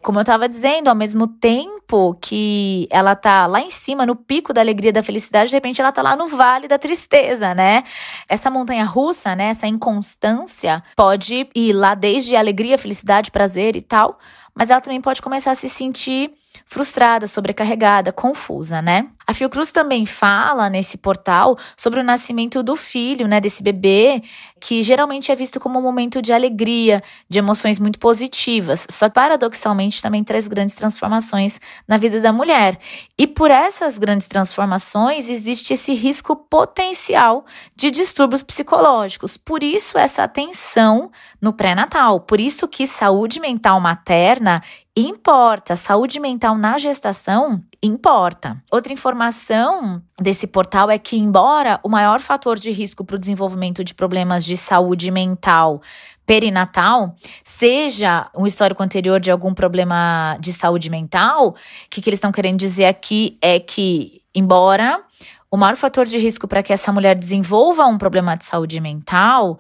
Como 0.04 0.20
eu 0.20 0.22
estava 0.22 0.48
dizendo, 0.48 0.88
ao 0.88 0.96
mesmo 0.96 1.28
tempo 1.28 2.16
que 2.22 2.88
ela 2.92 3.16
tá 3.16 3.48
lá 3.48 3.60
em 3.60 3.72
cima, 3.72 4.06
no 4.06 4.16
pico 4.16 4.54
da 4.54 4.62
alegria 4.62 4.94
da 4.94 5.02
felicidade, 5.02 5.50
de 5.50 5.56
repente 5.56 5.82
ela 5.82 5.92
tá 5.92 6.04
lá 6.04 6.16
no 6.16 6.28
vale 6.28 6.68
da 6.68 6.78
tristeza, 6.78 7.56
né? 7.56 7.84
Essa 8.30 8.52
montanha 8.52 8.86
russa, 8.86 9.36
né? 9.36 9.46
Essa 9.50 9.66
inconstância 9.66 10.84
pode 10.96 11.50
ir 11.56 11.74
lá 11.74 11.96
desde 11.96 12.36
alegria, 12.36 12.78
felicidade, 12.78 13.32
prazer 13.32 13.76
e 13.76 13.82
tal, 13.82 14.20
mas 14.54 14.70
ela 14.70 14.82
também 14.82 15.02
pode 15.02 15.24
começar 15.24 15.52
a 15.52 15.56
se 15.56 15.68
sentir 15.68 16.32
frustrada, 16.66 17.28
sobrecarregada, 17.28 18.12
confusa, 18.12 18.82
né? 18.82 19.08
A 19.28 19.34
Fiocruz 19.34 19.72
também 19.72 20.06
fala 20.06 20.70
nesse 20.70 20.98
portal 20.98 21.58
sobre 21.78 22.00
o 22.00 22.04
nascimento 22.04 22.62
do 22.62 22.76
filho, 22.76 23.28
né, 23.28 23.40
desse 23.40 23.64
bebê, 23.64 24.22
que 24.60 24.84
geralmente 24.84 25.32
é 25.32 25.36
visto 25.36 25.60
como 25.60 25.80
um 25.80 25.82
momento 25.82 26.22
de 26.22 26.32
alegria, 26.32 27.02
de 27.28 27.40
emoções 27.40 27.80
muito 27.80 27.98
positivas. 27.98 28.86
Só 28.90 29.10
paradoxalmente 29.10 30.02
também 30.02 30.24
traz 30.24 30.48
grandes 30.48 30.76
transformações 30.76 31.60
na 31.88 31.98
vida 31.98 32.20
da 32.22 32.32
mulher. 32.32 32.78
E 33.18 33.26
por 33.26 33.50
essas 33.50 33.98
grandes 33.98 34.28
transformações 34.28 35.30
existe 35.30 35.74
esse 35.74 35.94
risco 35.94 36.36
potencial 36.36 37.46
de 37.76 37.90
distúrbios 37.90 38.44
psicológicos. 38.44 39.38
Por 39.38 39.64
isso 39.64 39.98
essa 39.98 40.24
atenção 40.24 41.12
no 41.42 41.54
pré-natal. 41.54 42.20
Por 42.20 42.40
isso 42.40 42.68
que 42.68 42.86
saúde 42.88 43.40
mental 43.40 43.80
materna 43.80 44.62
importa. 44.96 45.76
Saúde 45.76 46.20
mental 46.20 46.58
na 46.58 46.78
gestação 46.78 47.62
importa. 47.84 48.62
Outra 48.72 48.94
informação 48.94 50.02
desse 50.20 50.48
portal 50.48 50.90
é 50.90 50.98
que, 50.98 51.18
embora 51.18 51.80
o 51.84 51.90
maior 51.90 52.20
fator 52.22 52.58
de 52.58 52.72
risco 52.72 53.04
para 53.04 53.18
o 53.18 53.20
desenvolvimento 53.20 53.84
de 53.84 53.94
problemas 53.94 54.46
de 54.46 54.56
saúde 54.56 55.12
mental 55.12 55.82
perinatal, 56.26 57.16
seja 57.44 58.30
um 58.36 58.48
histórico 58.48 58.82
anterior 58.82 59.20
de 59.20 59.30
algum 59.30 59.54
problema 59.54 60.38
de 60.40 60.52
saúde 60.54 60.90
mental, 60.90 61.50
o 61.50 61.56
que, 61.90 62.02
que 62.02 62.10
eles 62.10 62.18
estão 62.18 62.32
querendo 62.32 62.58
dizer 62.58 62.86
aqui 62.86 63.38
é 63.42 63.60
que, 63.60 64.24
embora 64.34 65.04
o 65.52 65.58
maior 65.58 65.76
fator 65.76 66.06
de 66.06 66.18
risco 66.18 66.48
para 66.48 66.64
que 66.64 66.74
essa 66.74 66.92
mulher 66.92 67.18
desenvolva 67.18 67.86
um 67.86 67.98
problema 67.98 68.36
de 68.36 68.46
saúde 68.46 68.82
mental 68.82 69.60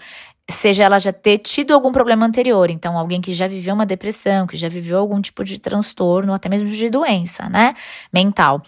seja 0.50 0.84
ela 0.84 1.00
já 1.00 1.12
ter 1.12 1.40
tido 1.40 1.74
algum 1.74 1.92
problema 1.92 2.26
anterior, 2.26 2.70
então 2.70 2.98
alguém 2.98 3.20
que 3.20 3.34
já 3.34 3.48
viveu 3.48 3.74
uma 3.74 3.86
depressão, 3.86 4.46
que 4.46 4.56
já 4.56 4.70
viveu 4.70 5.00
algum 5.00 5.20
tipo 5.20 5.44
de 5.44 5.60
transtorno, 5.60 6.34
até 6.34 6.48
mesmo 6.48 6.68
de 6.68 6.90
doença, 6.90 7.50
né, 7.50 7.74
mental. 8.14 8.62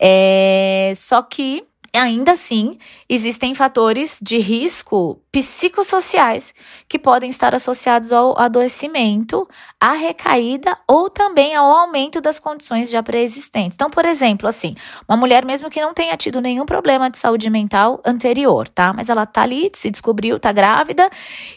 É, 0.00 0.92
só 0.94 1.22
que 1.22 1.66
Ainda 1.94 2.32
assim, 2.32 2.76
existem 3.08 3.54
fatores 3.54 4.18
de 4.22 4.38
risco 4.38 5.22
psicossociais 5.30 6.54
que 6.88 6.98
podem 6.98 7.28
estar 7.28 7.54
associados 7.54 8.12
ao 8.12 8.38
adoecimento, 8.38 9.46
à 9.78 9.92
recaída 9.92 10.76
ou 10.86 11.10
também 11.10 11.54
ao 11.54 11.70
aumento 11.70 12.20
das 12.20 12.38
condições 12.40 12.88
já 12.88 13.02
pré-existentes. 13.02 13.74
Então, 13.74 13.90
por 13.90 14.06
exemplo, 14.06 14.48
assim, 14.48 14.74
uma 15.06 15.16
mulher 15.16 15.44
mesmo 15.44 15.68
que 15.68 15.80
não 15.80 15.92
tenha 15.92 16.16
tido 16.16 16.40
nenhum 16.40 16.64
problema 16.64 17.10
de 17.10 17.18
saúde 17.18 17.50
mental 17.50 18.00
anterior, 18.04 18.68
tá? 18.68 18.92
Mas 18.92 19.08
ela 19.08 19.26
tá 19.26 19.42
ali, 19.42 19.70
se 19.74 19.90
descobriu, 19.90 20.40
tá 20.40 20.50
grávida, 20.50 21.10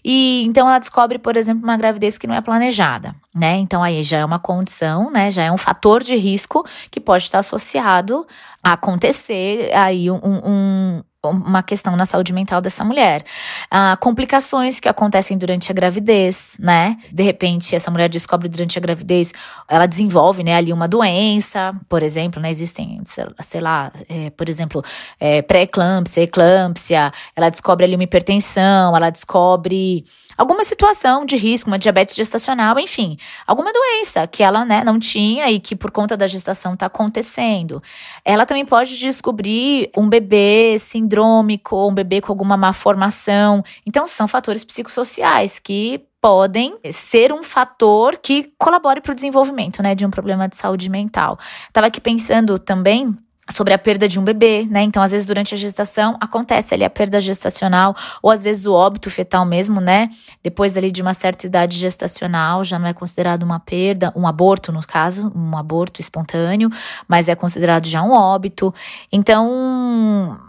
e 0.03 0.43
então 0.45 0.67
ela 0.67 0.79
descobre, 0.79 1.17
por 1.17 1.37
exemplo, 1.37 1.63
uma 1.63 1.77
gravidez 1.77 2.17
que 2.17 2.27
não 2.27 2.35
é 2.35 2.41
planejada, 2.41 3.15
né? 3.33 3.55
Então 3.57 3.81
aí 3.81 4.03
já 4.03 4.19
é 4.19 4.25
uma 4.25 4.39
condição, 4.39 5.09
né? 5.09 5.31
Já 5.31 5.43
é 5.43 5.51
um 5.51 5.57
fator 5.57 6.03
de 6.03 6.15
risco 6.15 6.65
que 6.89 6.99
pode 6.99 7.23
estar 7.23 7.39
associado 7.39 8.27
acontecer 8.63 9.71
aí 9.73 10.11
um, 10.11 10.19
um, 10.23 11.03
uma 11.23 11.61
questão 11.61 11.95
na 11.95 12.05
saúde 12.05 12.33
mental 12.33 12.61
dessa 12.61 12.83
mulher. 12.83 13.23
Ah, 13.69 13.95
complicações 13.97 14.79
que 14.79 14.89
acontecem 14.89 15.37
durante 15.37 15.71
a 15.71 15.75
gravidez, 15.75 16.57
né? 16.59 16.97
De 17.11 17.21
repente, 17.21 17.75
essa 17.75 17.91
mulher 17.91 18.09
descobre 18.09 18.49
durante 18.49 18.79
a 18.79 18.81
gravidez, 18.81 19.31
ela 19.67 19.85
desenvolve, 19.85 20.43
né, 20.43 20.55
ali 20.55 20.73
uma 20.73 20.87
doença, 20.87 21.75
por 21.87 22.01
exemplo, 22.01 22.41
né? 22.41 22.49
Existem, 22.49 23.01
sei 23.39 23.61
lá, 23.61 23.91
é, 24.09 24.31
por 24.31 24.49
exemplo, 24.49 24.83
é, 25.19 25.43
pré-eclâmpsia, 25.43 26.23
eclâmpsia, 26.23 27.11
ela 27.35 27.49
descobre 27.49 27.85
ali 27.85 27.93
uma 27.93 28.03
hipertensão, 28.03 28.95
ela 28.95 29.11
descobre 29.11 30.03
alguma 30.41 30.63
situação 30.63 31.23
de 31.23 31.37
risco, 31.37 31.69
uma 31.69 31.77
diabetes 31.77 32.15
gestacional, 32.15 32.79
enfim, 32.79 33.15
alguma 33.45 33.71
doença 33.71 34.25
que 34.25 34.41
ela 34.41 34.65
né, 34.65 34.83
não 34.83 34.99
tinha 34.99 35.51
e 35.51 35.59
que 35.59 35.75
por 35.75 35.91
conta 35.91 36.17
da 36.17 36.25
gestação 36.25 36.73
está 36.73 36.87
acontecendo. 36.87 37.81
Ela 38.25 38.43
também 38.43 38.65
pode 38.65 38.97
descobrir 38.97 39.91
um 39.95 40.09
bebê 40.09 40.77
sindrômico, 40.79 41.87
um 41.87 41.93
bebê 41.93 42.21
com 42.21 42.31
alguma 42.31 42.57
má 42.57 42.73
formação. 42.73 43.63
Então, 43.85 44.07
são 44.07 44.27
fatores 44.27 44.65
psicossociais 44.65 45.59
que 45.59 46.03
podem 46.19 46.75
ser 46.91 47.31
um 47.31 47.43
fator 47.43 48.17
que 48.17 48.51
colabore 48.57 48.99
para 48.99 49.11
o 49.11 49.15
desenvolvimento 49.15 49.83
né, 49.83 49.93
de 49.93 50.07
um 50.07 50.09
problema 50.09 50.47
de 50.47 50.57
saúde 50.57 50.89
mental. 50.89 51.37
Estava 51.67 51.85
aqui 51.85 52.01
pensando 52.01 52.57
também 52.57 53.15
sobre 53.49 53.73
a 53.73 53.77
perda 53.77 54.07
de 54.07 54.19
um 54.19 54.23
bebê, 54.23 54.67
né? 54.69 54.81
Então, 54.81 55.01
às 55.01 55.11
vezes, 55.11 55.25
durante 55.25 55.53
a 55.53 55.57
gestação, 55.57 56.15
acontece 56.21 56.73
ali 56.73 56.83
a 56.83 56.89
perda 56.89 57.19
gestacional, 57.19 57.95
ou 58.21 58.29
às 58.29 58.41
vezes 58.41 58.65
o 58.65 58.73
óbito 58.73 59.09
fetal 59.09 59.45
mesmo, 59.45 59.81
né? 59.81 60.09
Depois 60.43 60.77
ali 60.77 60.91
de 60.91 61.01
uma 61.01 61.13
certa 61.13 61.47
idade 61.47 61.77
gestacional, 61.77 62.63
já 62.63 62.77
não 62.77 62.87
é 62.87 62.93
considerado 62.93 63.43
uma 63.43 63.59
perda, 63.59 64.13
um 64.15 64.27
aborto, 64.27 64.71
no 64.71 64.85
caso, 64.85 65.31
um 65.35 65.57
aborto 65.57 65.99
espontâneo, 65.99 66.69
mas 67.07 67.27
é 67.27 67.35
considerado 67.35 67.87
já 67.87 68.01
um 68.01 68.11
óbito. 68.11 68.73
Então, 69.11 70.39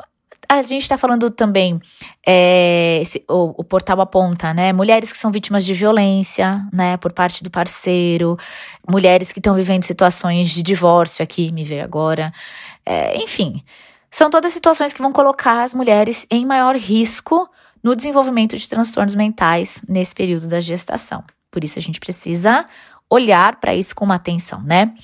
a 0.49 0.63
gente 0.63 0.83
está 0.83 0.99
falando 0.99 1.31
também, 1.31 1.81
é, 2.27 2.99
esse, 3.01 3.25
o, 3.29 3.55
o, 3.61 3.65
portal 3.65 4.01
aponta, 4.03 4.53
né? 4.53 4.73
Mulheres 4.73 5.11
que 5.11 5.17
são 5.17 5.33
vítimas 5.33 5.65
de 5.65 5.73
violência, 5.73 6.67
né? 6.73 6.99
Por 6.99 7.13
parte 7.13 7.43
do 7.43 7.51
parceiro, 7.51 8.37
mulheres 8.87 9.33
que 9.33 9.39
estão 9.39 9.55
vivendo 9.55 9.83
situações 9.85 10.51
de 10.51 10.63
divórcio 10.63 11.23
aqui, 11.23 11.51
me 11.53 11.65
veio 11.65 11.83
agora. 11.83 12.33
É, 12.85 13.17
enfim, 13.23 13.62
são 14.11 14.29
todas 14.31 14.53
situações 14.53 14.93
que 14.93 15.01
vão 15.01 15.12
colocar 15.12 15.62
as 15.62 15.73
mulheres 15.73 16.27
em 16.31 16.45
maior 16.45 16.77
risco 16.77 17.49
no 17.83 17.97
desenvolvimento 17.97 18.57
de 18.57 18.69
transtornos 18.69 19.15
mentais 19.15 19.83
nesse 19.89 20.15
período 20.15 20.47
da 20.47 20.61
gestação. 20.61 21.25
Por 21.51 21.65
isso 21.65 21.79
a 21.79 21.83
gente 21.83 22.01
precisa 22.01 22.65
olhar 23.12 23.57
para 23.57 23.75
isso 23.75 23.95
com 23.95 24.07
uma 24.07 24.14
atenção, 24.14 24.62
né? 24.62 24.95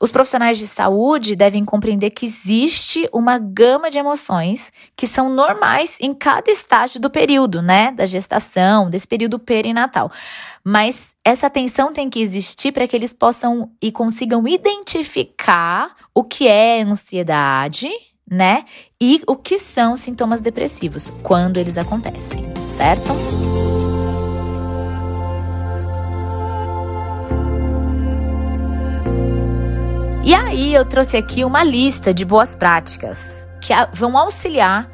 Os 0.00 0.10
profissionais 0.10 0.58
de 0.58 0.66
saúde 0.66 1.36
devem 1.36 1.64
compreender 1.64 2.10
que 2.10 2.26
existe 2.26 3.08
uma 3.12 3.38
gama 3.38 3.88
de 3.88 3.98
emoções 3.98 4.72
que 4.96 5.06
são 5.06 5.28
normais 5.28 5.96
em 6.00 6.12
cada 6.12 6.50
estágio 6.50 7.00
do 7.00 7.08
período, 7.08 7.62
né? 7.62 7.92
Da 7.92 8.04
gestação, 8.04 8.90
desse 8.90 9.06
período 9.06 9.38
perinatal. 9.38 10.10
Mas 10.64 11.14
essa 11.24 11.46
atenção 11.46 11.92
tem 11.92 12.10
que 12.10 12.20
existir 12.20 12.72
para 12.72 12.88
que 12.88 12.96
eles 12.96 13.12
possam 13.12 13.70
e 13.80 13.92
consigam 13.92 14.46
identificar 14.48 15.92
o 16.12 16.24
que 16.24 16.48
é 16.48 16.82
ansiedade, 16.82 17.88
né? 18.28 18.64
E 19.00 19.22
o 19.24 19.36
que 19.36 19.56
são 19.56 19.96
sintomas 19.96 20.40
depressivos 20.40 21.12
quando 21.22 21.58
eles 21.58 21.78
acontecem, 21.78 22.44
certo? 22.68 23.12
Eu 30.74 30.84
trouxe 30.84 31.16
aqui 31.16 31.44
uma 31.44 31.62
lista 31.62 32.14
de 32.14 32.24
boas 32.24 32.56
práticas 32.56 33.48
que 33.60 33.72
vão 33.94 34.16
auxiliar 34.16 34.88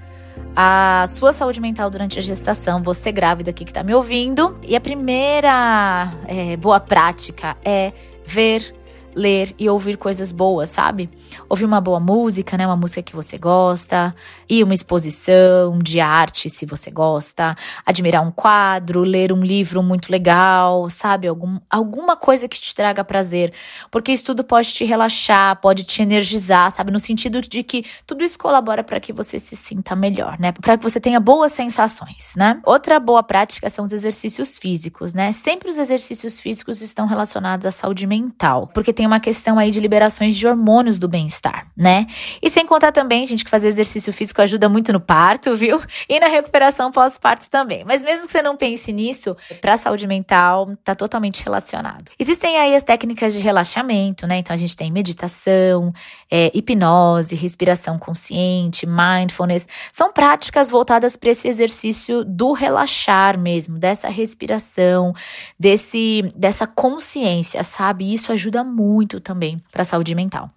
a 0.57 1.07
sua 1.09 1.33
saúde 1.33 1.61
mental 1.61 1.89
durante 1.89 2.19
a 2.19 2.23
gestação, 2.23 2.83
você 2.83 3.13
grávida 3.13 3.51
aqui 3.51 3.65
que 3.65 3.71
está 3.71 3.85
me 3.85 3.95
ouvindo. 3.95 4.59
E 4.63 4.75
a 4.75 4.81
primeira 4.81 6.13
é, 6.27 6.57
boa 6.57 6.81
prática 6.81 7.57
é 7.65 7.93
ver 8.27 8.75
ler 9.19 9.55
e 9.59 9.69
ouvir 9.69 9.97
coisas 9.97 10.31
boas, 10.31 10.71
sabe? 10.71 11.11
Ouvir 11.49 11.65
uma 11.65 11.81
boa 11.81 11.99
música, 11.99 12.57
né? 12.57 12.65
Uma 12.65 12.77
música 12.77 13.03
que 13.03 13.15
você 13.15 13.37
gosta, 13.37 14.13
ir 14.49 14.63
uma 14.63 14.73
exposição 14.73 15.79
de 15.81 15.99
arte, 15.99 16.49
se 16.49 16.65
você 16.65 16.91
gosta, 16.91 17.55
admirar 17.85 18.23
um 18.23 18.31
quadro, 18.31 19.03
ler 19.03 19.33
um 19.33 19.43
livro 19.43 19.83
muito 19.83 20.11
legal, 20.11 20.89
sabe? 20.89 21.27
Algum, 21.27 21.59
alguma 21.69 22.17
coisa 22.17 22.49
que 22.49 22.61
te 22.61 22.75
traga 22.75 23.03
prazer. 23.03 23.53
Porque 23.91 24.13
isso 24.13 24.25
tudo 24.25 24.45
pode 24.45 24.73
te 24.73 24.85
relaxar, 24.85 25.61
pode 25.61 25.83
te 25.83 26.01
energizar, 26.01 26.71
sabe? 26.71 26.93
No 26.93 27.01
sentido 27.01 27.41
de 27.41 27.63
que 27.63 27.85
tudo 28.07 28.23
isso 28.23 28.39
colabora 28.39 28.85
para 28.85 29.01
que 29.01 29.13
você 29.13 29.39
se 29.39 29.57
sinta 29.57 29.97
melhor, 29.97 30.39
né? 30.39 30.53
Para 30.53 30.79
que 30.79 30.85
você 30.85 31.01
tenha 31.01 31.19
boas 31.19 31.51
sensações, 31.53 32.35
né? 32.37 32.61
Outra 32.65 33.01
boa 33.01 33.23
prática 33.23 33.69
são 33.69 33.85
os 33.85 33.93
exercícios 33.93 34.59
físicos, 34.59 35.13
né? 35.13 35.33
Sempre 35.33 35.71
os 35.71 35.79
exercícios 35.79 36.39
físicos 36.39 36.81
estão 36.81 37.07
relacionados 37.07 37.67
à 37.67 37.71
saúde 37.71 38.07
mental, 38.07 38.69
porque 38.73 38.93
tem 38.93 39.08
uma 39.09 39.19
questão 39.19 39.59
aí 39.59 39.71
de 39.71 39.81
liberações 39.81 40.37
de 40.37 40.47
hormônios 40.47 40.99
do 40.99 41.09
bem-estar, 41.09 41.67
né? 41.77 42.07
E 42.41 42.49
sem 42.49 42.65
contar 42.65 42.93
também, 42.93 43.27
gente, 43.27 43.45
que 43.45 43.51
fazer 43.51 43.69
exercício 43.69 44.13
físico 44.13 44.41
ajuda 44.41 44.69
muito 44.69 44.93
no 44.93 45.01
parto, 45.01 45.57
viu? 45.57 45.81
E 46.09 46.21
na 46.21 46.29
recuperação 46.29 46.93
pós-parto 46.93 47.49
também. 47.51 47.85
Mas 47.85 48.05
mesmo 48.05 48.27
que 48.27 48.31
você 48.31 48.43
não 48.43 48.57
pense 48.57 48.93
nisso, 48.93 49.37
para 49.61 49.75
a 49.75 49.77
saúde 49.77 50.07
mental 50.07 50.77
tá 50.85 50.95
totalmente 50.95 51.43
relacionado. 51.43 52.11
Existem 52.19 52.57
aí 52.59 52.75
as 52.75 52.83
técnicas 52.83 53.33
de 53.33 53.41
relaxamento, 53.41 54.27
né? 54.27 54.39
Então 54.39 54.55
a 54.55 54.57
gente 54.57 54.77
tem 54.77 54.93
meditação, 54.93 55.93
é, 56.31 56.51
hipnose, 56.55 57.35
respiração 57.35 57.99
consciente, 57.99 58.87
mindfulness. 58.87 59.67
São 59.91 60.13
práticas 60.13 60.71
voltadas 60.71 61.17
para 61.17 61.31
esse 61.31 61.49
exercício 61.49 62.25
do 62.25 62.53
relaxar 62.53 63.39
mesmo, 63.39 63.79
dessa 63.79 64.09
respiração, 64.09 65.15
desse 65.59 66.33
dessa 66.37 66.67
consciência, 66.67 67.63
sabe? 67.63 68.13
Isso 68.13 68.33
ajuda 68.33 68.63
muito 68.63 68.98
muito 68.99 69.21
também 69.21 69.63
para 69.71 69.83
a 69.83 69.85
saúde 69.85 70.13
mental. 70.13 70.51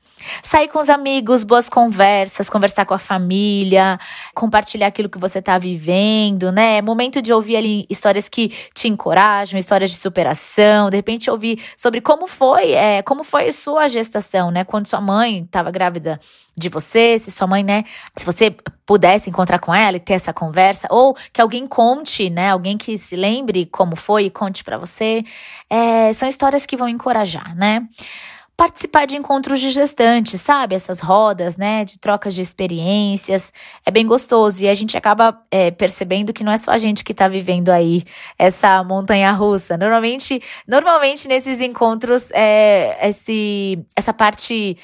Sair 0.43 0.67
com 0.67 0.79
os 0.79 0.89
amigos, 0.89 1.43
boas 1.43 1.69
conversas, 1.69 2.49
conversar 2.49 2.85
com 2.85 2.93
a 2.93 2.99
família, 2.99 3.99
compartilhar 4.33 4.87
aquilo 4.87 5.09
que 5.09 5.17
você 5.17 5.39
está 5.39 5.57
vivendo, 5.57 6.51
né? 6.51 6.81
Momento 6.81 7.21
de 7.21 7.33
ouvir 7.33 7.57
ali 7.57 7.85
histórias 7.89 8.27
que 8.29 8.49
te 8.73 8.87
encorajam, 8.87 9.59
histórias 9.59 9.91
de 9.91 9.97
superação, 9.97 10.89
de 10.89 10.95
repente 10.95 11.29
ouvir 11.29 11.61
sobre 11.77 12.01
como 12.01 12.27
foi, 12.27 12.71
é, 12.71 13.01
como 13.01 13.23
foi 13.23 13.51
sua 13.51 13.87
gestação, 13.87 14.51
né? 14.51 14.63
Quando 14.63 14.87
sua 14.87 15.01
mãe 15.01 15.43
estava 15.43 15.71
grávida 15.71 16.19
de 16.57 16.69
você, 16.69 17.17
se 17.17 17.31
sua 17.31 17.47
mãe, 17.47 17.63
né? 17.63 17.83
Se 18.15 18.25
você 18.25 18.55
pudesse 18.85 19.29
encontrar 19.29 19.59
com 19.59 19.73
ela 19.73 19.97
e 19.97 19.99
ter 19.99 20.13
essa 20.13 20.33
conversa, 20.33 20.87
ou 20.89 21.15
que 21.31 21.41
alguém 21.41 21.65
conte, 21.65 22.29
né? 22.29 22.49
Alguém 22.49 22.77
que 22.77 22.97
se 22.97 23.15
lembre 23.15 23.65
como 23.65 23.95
foi 23.95 24.25
e 24.25 24.29
conte 24.29 24.63
para 24.63 24.77
você, 24.77 25.23
é, 25.69 26.11
são 26.13 26.27
histórias 26.27 26.65
que 26.65 26.75
vão 26.75 26.89
encorajar, 26.89 27.55
né? 27.55 27.87
Participar 28.61 29.07
de 29.07 29.17
encontros 29.17 29.59
de 29.59 29.71
gestantes, 29.71 30.39
sabe? 30.39 30.75
Essas 30.75 30.99
rodas, 30.99 31.57
né? 31.57 31.83
De 31.83 31.97
trocas 31.97 32.35
de 32.35 32.43
experiências. 32.43 33.51
É 33.83 33.89
bem 33.89 34.05
gostoso. 34.05 34.63
E 34.63 34.69
a 34.69 34.73
gente 34.75 34.95
acaba 34.95 35.35
é, 35.49 35.71
percebendo 35.71 36.31
que 36.31 36.43
não 36.43 36.51
é 36.51 36.57
só 36.57 36.69
a 36.69 36.77
gente 36.77 37.03
que 37.03 37.11
tá 37.11 37.27
vivendo 37.27 37.69
aí 37.69 38.03
essa 38.37 38.83
montanha 38.83 39.31
russa. 39.31 39.75
Normalmente, 39.77 40.39
normalmente 40.67 41.27
nesses 41.27 41.59
encontros, 41.59 42.29
é, 42.35 43.09
esse, 43.09 43.83
essa 43.95 44.13
parte. 44.13 44.77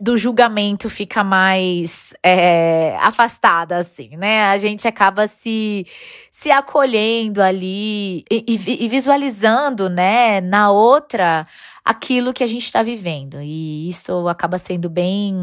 Do 0.00 0.16
julgamento 0.16 0.88
fica 0.88 1.24
mais 1.24 2.14
é, 2.22 2.96
afastada, 3.00 3.76
assim, 3.78 4.16
né? 4.16 4.44
A 4.44 4.56
gente 4.56 4.86
acaba 4.86 5.26
se, 5.26 5.84
se 6.30 6.48
acolhendo 6.48 7.42
ali 7.42 8.20
e, 8.30 8.44
e, 8.46 8.84
e 8.84 8.88
visualizando, 8.88 9.90
né, 9.90 10.40
na 10.40 10.70
outra 10.70 11.44
aquilo 11.84 12.32
que 12.32 12.42
a 12.42 12.46
gente 12.46 12.64
está 12.64 12.82
vivendo. 12.82 13.40
E 13.42 13.88
isso 13.88 14.26
acaba 14.28 14.56
sendo 14.58 14.88
bem 14.88 15.36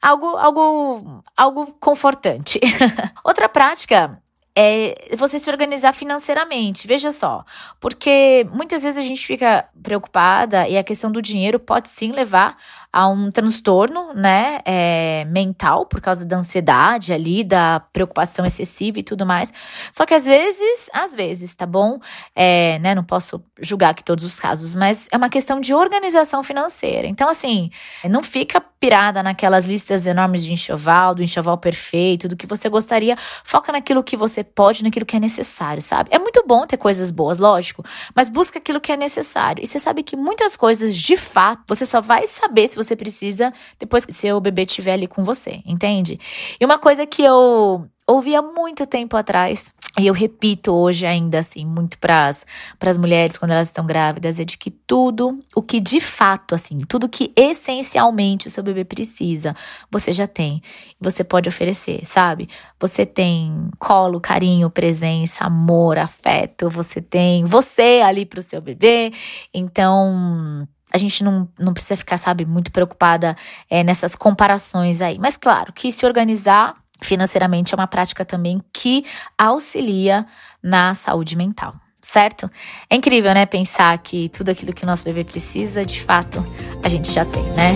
algo 0.00 0.36
algo 0.36 1.22
algo 1.36 1.72
confortante. 1.78 2.58
Outra 3.22 3.48
prática 3.48 4.18
é 4.56 5.16
você 5.16 5.38
se 5.38 5.50
organizar 5.50 5.92
financeiramente. 5.92 6.86
Veja 6.86 7.10
só, 7.10 7.44
porque 7.80 8.46
muitas 8.52 8.82
vezes 8.82 8.98
a 8.98 9.06
gente 9.06 9.26
fica 9.26 9.66
preocupada 9.82 10.68
e 10.68 10.76
a 10.76 10.84
questão 10.84 11.10
do 11.10 11.22
dinheiro 11.22 11.58
pode 11.58 11.88
sim 11.88 12.12
levar 12.12 12.56
a 12.92 13.08
um 13.08 13.30
transtorno, 13.30 14.12
né, 14.14 14.60
é, 14.66 15.24
mental 15.24 15.86
por 15.86 16.00
causa 16.00 16.26
da 16.26 16.36
ansiedade 16.36 17.12
ali, 17.12 17.42
da 17.42 17.80
preocupação 17.92 18.44
excessiva 18.44 18.98
e 18.98 19.02
tudo 19.02 19.24
mais. 19.24 19.52
Só 19.90 20.04
que 20.04 20.12
às 20.12 20.26
vezes, 20.26 20.90
às 20.92 21.14
vezes, 21.14 21.54
tá 21.54 21.64
bom? 21.64 21.98
É, 22.34 22.78
né, 22.80 22.94
não 22.94 23.04
posso 23.04 23.42
julgar 23.60 23.90
aqui 23.90 24.04
todos 24.04 24.24
os 24.24 24.38
casos, 24.38 24.74
mas 24.74 25.08
é 25.10 25.16
uma 25.16 25.30
questão 25.30 25.58
de 25.58 25.72
organização 25.72 26.42
financeira. 26.42 27.08
Então, 27.08 27.28
assim, 27.28 27.70
não 28.04 28.22
fica 28.22 28.60
pirada 28.60 29.22
naquelas 29.22 29.64
listas 29.64 30.06
enormes 30.06 30.44
de 30.44 30.52
enxoval, 30.52 31.14
do 31.14 31.22
enxoval 31.22 31.56
perfeito, 31.56 32.28
do 32.28 32.36
que 32.36 32.46
você 32.46 32.68
gostaria. 32.68 33.16
Foca 33.44 33.72
naquilo 33.72 34.02
que 34.02 34.16
você 34.16 34.44
pode, 34.44 34.82
naquilo 34.82 35.06
que 35.06 35.16
é 35.16 35.20
necessário, 35.20 35.80
sabe? 35.80 36.10
É 36.12 36.18
muito 36.18 36.44
bom 36.46 36.66
ter 36.66 36.76
coisas 36.76 37.10
boas, 37.10 37.38
lógico, 37.38 37.84
mas 38.14 38.28
busca 38.28 38.58
aquilo 38.58 38.80
que 38.80 38.92
é 38.92 38.96
necessário. 38.96 39.62
E 39.62 39.66
você 39.66 39.78
sabe 39.78 40.02
que 40.02 40.16
muitas 40.16 40.56
coisas, 40.56 40.94
de 40.96 41.16
fato, 41.16 41.62
você 41.66 41.86
só 41.86 42.00
vai 42.00 42.26
saber 42.26 42.68
se 42.68 42.76
você 42.82 42.96
precisa 42.96 43.52
depois 43.78 44.04
que 44.04 44.12
seu 44.12 44.40
bebê 44.40 44.62
estiver 44.62 44.94
ali 44.94 45.06
com 45.06 45.22
você, 45.24 45.60
entende? 45.66 46.18
E 46.60 46.64
uma 46.64 46.78
coisa 46.78 47.06
que 47.06 47.22
eu 47.22 47.86
ouvi 48.06 48.34
há 48.34 48.42
muito 48.42 48.84
tempo 48.84 49.16
atrás, 49.16 49.72
e 49.98 50.06
eu 50.06 50.12
repito 50.12 50.72
hoje 50.72 51.06
ainda 51.06 51.38
assim, 51.38 51.64
muito 51.64 51.98
para 51.98 52.28
as 52.28 52.98
mulheres 52.98 53.38
quando 53.38 53.52
elas 53.52 53.68
estão 53.68 53.86
grávidas, 53.86 54.40
é 54.40 54.44
de 54.44 54.58
que 54.58 54.70
tudo 54.70 55.38
o 55.54 55.62
que 55.62 55.78
de 55.78 56.00
fato, 56.00 56.54
assim, 56.54 56.78
tudo 56.88 57.08
que 57.08 57.32
essencialmente 57.36 58.48
o 58.48 58.50
seu 58.50 58.62
bebê 58.62 58.84
precisa, 58.84 59.54
você 59.90 60.12
já 60.12 60.26
tem. 60.26 60.62
Você 61.00 61.22
pode 61.22 61.48
oferecer, 61.48 62.04
sabe? 62.04 62.48
Você 62.80 63.06
tem 63.06 63.70
colo, 63.78 64.20
carinho, 64.20 64.68
presença, 64.68 65.44
amor, 65.44 65.98
afeto, 65.98 66.68
você 66.68 67.00
tem 67.00 67.44
você 67.44 68.02
ali 68.04 68.26
para 68.26 68.40
o 68.40 68.42
seu 68.42 68.60
bebê. 68.60 69.12
Então, 69.54 70.66
a 70.92 70.98
gente 70.98 71.24
não, 71.24 71.48
não 71.58 71.72
precisa 71.72 71.96
ficar, 71.96 72.18
sabe, 72.18 72.44
muito 72.44 72.70
preocupada 72.70 73.36
é, 73.70 73.82
nessas 73.82 74.14
comparações 74.14 75.00
aí. 75.00 75.18
Mas 75.18 75.36
claro 75.36 75.72
que 75.72 75.90
se 75.90 76.04
organizar 76.04 76.74
financeiramente 77.00 77.74
é 77.74 77.76
uma 77.76 77.86
prática 77.86 78.24
também 78.24 78.60
que 78.72 79.04
auxilia 79.36 80.26
na 80.62 80.94
saúde 80.94 81.36
mental, 81.36 81.74
certo? 82.00 82.50
É 82.88 82.94
incrível, 82.94 83.34
né, 83.34 83.46
pensar 83.46 83.96
que 83.98 84.28
tudo 84.28 84.50
aquilo 84.50 84.72
que 84.72 84.84
o 84.84 84.86
nosso 84.86 85.04
bebê 85.04 85.24
precisa, 85.24 85.84
de 85.84 86.00
fato, 86.00 86.44
a 86.82 86.88
gente 86.88 87.10
já 87.10 87.24
tem, 87.24 87.42
né? 87.52 87.74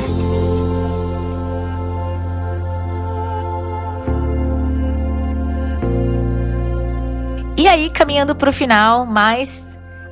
E 7.58 7.66
aí, 7.66 7.88
caminhando 7.88 8.36
para 8.36 8.50
o 8.50 8.52
final, 8.52 9.06
mas 9.06 9.65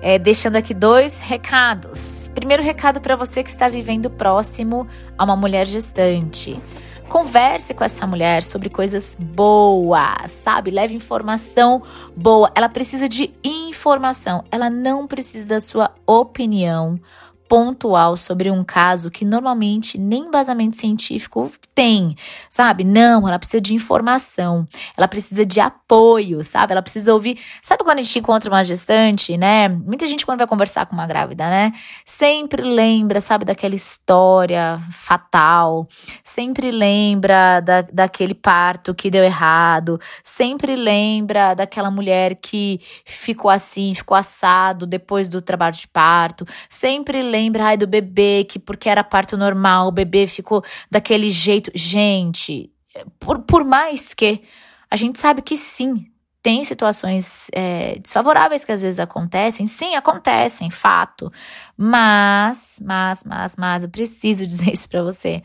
é, 0.04 0.18
deixando 0.18 0.56
aqui 0.56 0.74
dois 0.74 1.22
recados. 1.22 2.30
Primeiro 2.34 2.62
recado 2.62 3.00
para 3.00 3.16
você 3.16 3.42
que 3.42 3.48
está 3.48 3.70
vivendo 3.70 4.10
próximo 4.10 4.86
a 5.16 5.24
uma 5.24 5.34
mulher 5.34 5.66
gestante. 5.66 6.60
Converse 7.08 7.72
com 7.72 7.82
essa 7.82 8.06
mulher 8.06 8.42
sobre 8.42 8.68
coisas 8.68 9.16
boas, 9.18 10.30
sabe? 10.30 10.70
Leve 10.70 10.94
informação 10.94 11.82
boa. 12.14 12.52
Ela 12.54 12.68
precisa 12.68 13.08
de 13.08 13.32
informação. 13.42 14.44
Ela 14.50 14.68
não 14.68 15.06
precisa 15.06 15.46
da 15.46 15.60
sua 15.60 15.90
opinião 16.06 17.00
pontual 17.48 18.16
sobre 18.16 18.50
um 18.50 18.64
caso 18.64 19.10
que 19.10 19.24
normalmente 19.24 19.98
nem 19.98 20.24
embasamento 20.24 20.76
científico 20.76 21.50
tem, 21.74 22.16
sabe? 22.48 22.84
Não, 22.84 23.26
ela 23.26 23.38
precisa 23.38 23.60
de 23.60 23.74
informação, 23.74 24.66
ela 24.96 25.08
precisa 25.08 25.44
de 25.44 25.60
apoio, 25.60 26.44
sabe? 26.44 26.72
Ela 26.72 26.82
precisa 26.82 27.12
ouvir. 27.12 27.38
Sabe 27.60 27.82
quando 27.82 27.98
a 27.98 28.02
gente 28.02 28.18
encontra 28.18 28.50
uma 28.50 28.64
gestante, 28.64 29.36
né? 29.36 29.68
Muita 29.68 30.06
gente, 30.06 30.24
quando 30.24 30.38
vai 30.38 30.46
conversar 30.46 30.86
com 30.86 30.94
uma 30.94 31.06
grávida, 31.06 31.48
né? 31.48 31.72
Sempre 32.04 32.62
lembra, 32.62 33.20
sabe, 33.20 33.44
daquela 33.44 33.74
história 33.74 34.80
fatal, 34.90 35.86
sempre 36.22 36.70
lembra 36.70 37.60
da, 37.60 37.82
daquele 37.82 38.34
parto 38.34 38.94
que 38.94 39.10
deu 39.10 39.24
errado, 39.24 40.00
sempre 40.22 40.76
lembra 40.76 41.54
daquela 41.54 41.90
mulher 41.90 42.36
que 42.36 42.80
ficou 43.04 43.50
assim, 43.50 43.94
ficou 43.94 44.16
assado 44.16 44.86
depois 44.86 45.28
do 45.28 45.42
trabalho 45.42 45.74
de 45.74 45.88
parto, 45.88 46.46
sempre 46.68 47.22
lembra 47.34 47.64
ai, 47.64 47.76
do 47.76 47.86
bebê, 47.86 48.46
que 48.48 48.58
porque 48.58 48.88
era 48.88 49.02
parto 49.02 49.36
normal, 49.36 49.88
o 49.88 49.92
bebê 49.92 50.26
ficou 50.26 50.62
daquele 50.88 51.30
jeito. 51.30 51.70
Gente, 51.74 52.70
por, 53.18 53.40
por 53.40 53.64
mais 53.64 54.14
que 54.14 54.42
a 54.88 54.96
gente 54.96 55.18
sabe 55.18 55.42
que 55.42 55.56
sim, 55.56 56.06
tem 56.40 56.62
situações 56.62 57.48
é, 57.52 57.98
desfavoráveis 57.98 58.64
que 58.64 58.70
às 58.70 58.82
vezes 58.82 59.00
acontecem, 59.00 59.66
sim, 59.66 59.96
acontecem, 59.96 60.70
fato. 60.70 61.32
Mas, 61.76 62.78
mas, 62.80 63.24
mas, 63.24 63.56
mas, 63.56 63.82
eu 63.82 63.88
preciso 63.88 64.44
dizer 64.46 64.72
isso 64.72 64.88
para 64.88 65.02
você 65.02 65.42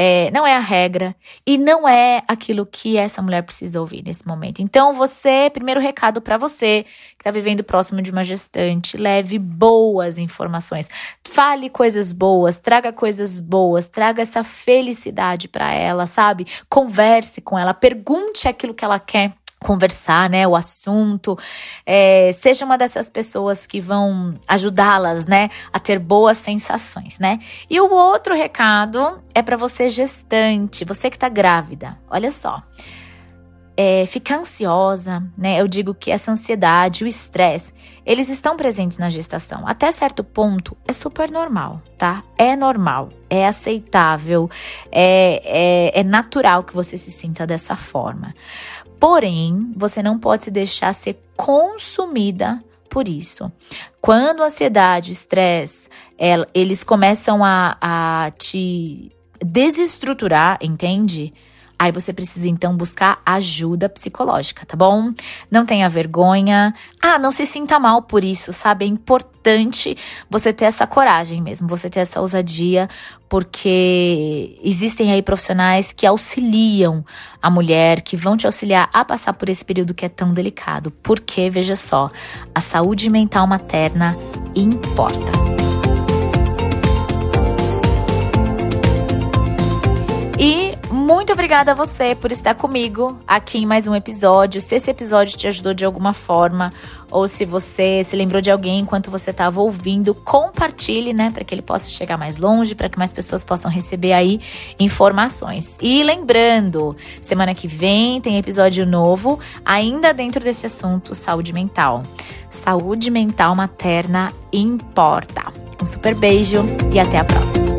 é, 0.00 0.30
não 0.30 0.46
é 0.46 0.54
a 0.54 0.60
regra 0.60 1.14
e 1.44 1.58
não 1.58 1.88
é 1.88 2.22
aquilo 2.28 2.64
que 2.64 2.96
essa 2.96 3.20
mulher 3.20 3.42
precisa 3.42 3.80
ouvir 3.80 4.04
nesse 4.04 4.24
momento. 4.26 4.62
Então, 4.62 4.92
você, 4.92 5.50
primeiro 5.52 5.80
recado 5.80 6.20
para 6.20 6.38
você 6.38 6.84
que 6.84 7.16
está 7.18 7.32
vivendo 7.32 7.64
próximo 7.64 8.00
de 8.00 8.12
uma 8.12 8.22
gestante, 8.22 8.96
leve 8.96 9.40
boas 9.40 10.16
informações, 10.16 10.88
fale 11.28 11.68
coisas 11.68 12.12
boas, 12.12 12.58
traga 12.58 12.92
coisas 12.92 13.40
boas, 13.40 13.88
traga 13.88 14.22
essa 14.22 14.44
felicidade 14.44 15.48
para 15.48 15.74
ela, 15.74 16.06
sabe? 16.06 16.46
Converse 16.68 17.40
com 17.40 17.58
ela, 17.58 17.74
pergunte 17.74 18.46
aquilo 18.46 18.74
que 18.74 18.84
ela 18.84 19.00
quer 19.00 19.32
conversar, 19.60 20.30
né, 20.30 20.46
o 20.46 20.54
assunto, 20.54 21.36
é, 21.84 22.30
seja 22.32 22.64
uma 22.64 22.78
dessas 22.78 23.10
pessoas 23.10 23.66
que 23.66 23.80
vão 23.80 24.34
ajudá-las, 24.46 25.26
né, 25.26 25.50
a 25.72 25.78
ter 25.78 25.98
boas 25.98 26.38
sensações, 26.38 27.18
né? 27.18 27.40
E 27.68 27.80
o 27.80 27.90
outro 27.92 28.34
recado 28.34 29.20
é 29.34 29.42
para 29.42 29.56
você 29.56 29.88
gestante, 29.88 30.84
você 30.84 31.10
que 31.10 31.18
tá 31.18 31.28
grávida. 31.28 31.98
Olha 32.08 32.30
só. 32.30 32.62
É, 33.80 34.06
fica 34.06 34.36
ansiosa, 34.36 35.22
né? 35.36 35.60
Eu 35.60 35.68
digo 35.68 35.94
que 35.94 36.10
essa 36.10 36.32
ansiedade, 36.32 37.04
o 37.04 37.06
estresse, 37.06 37.72
eles 38.04 38.28
estão 38.28 38.56
presentes 38.56 38.98
na 38.98 39.08
gestação. 39.08 39.68
Até 39.68 39.92
certo 39.92 40.24
ponto 40.24 40.76
é 40.84 40.92
super 40.92 41.30
normal, 41.30 41.80
tá? 41.96 42.24
É 42.36 42.56
normal, 42.56 43.10
é 43.30 43.46
aceitável, 43.46 44.50
é, 44.90 45.92
é, 45.94 46.00
é 46.00 46.02
natural 46.02 46.64
que 46.64 46.74
você 46.74 46.98
se 46.98 47.12
sinta 47.12 47.46
dessa 47.46 47.76
forma. 47.76 48.34
Porém, 48.98 49.72
você 49.76 50.02
não 50.02 50.18
pode 50.18 50.44
se 50.44 50.50
deixar 50.50 50.92
ser 50.92 51.18
consumida 51.36 52.62
por 52.88 53.08
isso. 53.08 53.50
Quando 54.00 54.42
a 54.42 54.46
ansiedade, 54.46 55.10
o 55.10 55.12
estresse, 55.12 55.88
eles 56.54 56.82
começam 56.82 57.44
a, 57.44 57.76
a 57.80 58.30
te 58.32 59.12
desestruturar, 59.40 60.58
entende? 60.60 61.32
Aí 61.78 61.92
você 61.92 62.12
precisa 62.12 62.48
então 62.48 62.76
buscar 62.76 63.22
ajuda 63.24 63.88
psicológica, 63.88 64.66
tá 64.66 64.76
bom? 64.76 65.12
Não 65.48 65.64
tenha 65.64 65.88
vergonha. 65.88 66.74
Ah, 67.00 67.18
não 67.18 67.30
se 67.30 67.46
sinta 67.46 67.78
mal 67.78 68.02
por 68.02 68.24
isso, 68.24 68.52
sabe? 68.52 68.84
É 68.84 68.88
importante 68.88 69.96
você 70.28 70.52
ter 70.52 70.64
essa 70.64 70.88
coragem 70.88 71.40
mesmo, 71.40 71.68
você 71.68 71.88
ter 71.88 72.00
essa 72.00 72.20
ousadia, 72.20 72.88
porque 73.28 74.58
existem 74.62 75.12
aí 75.12 75.22
profissionais 75.22 75.92
que 75.92 76.04
auxiliam 76.04 77.04
a 77.40 77.48
mulher, 77.48 78.00
que 78.02 78.16
vão 78.16 78.36
te 78.36 78.46
auxiliar 78.46 78.90
a 78.92 79.04
passar 79.04 79.34
por 79.34 79.48
esse 79.48 79.64
período 79.64 79.94
que 79.94 80.04
é 80.04 80.08
tão 80.08 80.34
delicado. 80.34 80.90
Porque, 80.90 81.48
veja 81.48 81.76
só, 81.76 82.08
a 82.52 82.60
saúde 82.60 83.08
mental 83.08 83.46
materna 83.46 84.16
importa. 84.56 85.30
E 90.40 90.67
Muito 91.18 91.32
obrigada 91.32 91.72
a 91.72 91.74
você 91.74 92.14
por 92.14 92.30
estar 92.30 92.54
comigo 92.54 93.18
aqui 93.26 93.58
em 93.58 93.66
mais 93.66 93.88
um 93.88 93.94
episódio. 93.94 94.60
Se 94.60 94.76
esse 94.76 94.88
episódio 94.88 95.36
te 95.36 95.48
ajudou 95.48 95.74
de 95.74 95.84
alguma 95.84 96.12
forma, 96.12 96.70
ou 97.10 97.26
se 97.26 97.44
você 97.44 98.04
se 98.04 98.14
lembrou 98.14 98.40
de 98.40 98.52
alguém 98.52 98.78
enquanto 98.78 99.10
você 99.10 99.32
estava 99.32 99.60
ouvindo, 99.60 100.14
compartilhe, 100.14 101.12
né, 101.12 101.32
para 101.32 101.42
que 101.42 101.52
ele 101.52 101.60
possa 101.60 101.88
chegar 101.88 102.16
mais 102.16 102.38
longe, 102.38 102.76
para 102.76 102.88
que 102.88 102.96
mais 102.96 103.12
pessoas 103.12 103.44
possam 103.44 103.68
receber 103.68 104.12
aí 104.12 104.40
informações. 104.78 105.76
E 105.82 106.04
lembrando, 106.04 106.96
semana 107.20 107.52
que 107.52 107.66
vem 107.66 108.20
tem 108.20 108.38
episódio 108.38 108.86
novo, 108.86 109.40
ainda 109.64 110.14
dentro 110.14 110.40
desse 110.44 110.66
assunto 110.66 111.16
saúde 111.16 111.52
mental. 111.52 112.00
Saúde 112.48 113.10
mental 113.10 113.56
materna 113.56 114.32
importa. 114.52 115.52
Um 115.82 115.84
super 115.84 116.14
beijo 116.14 116.64
e 116.92 117.00
até 117.00 117.18
a 117.18 117.24
próxima. 117.24 117.77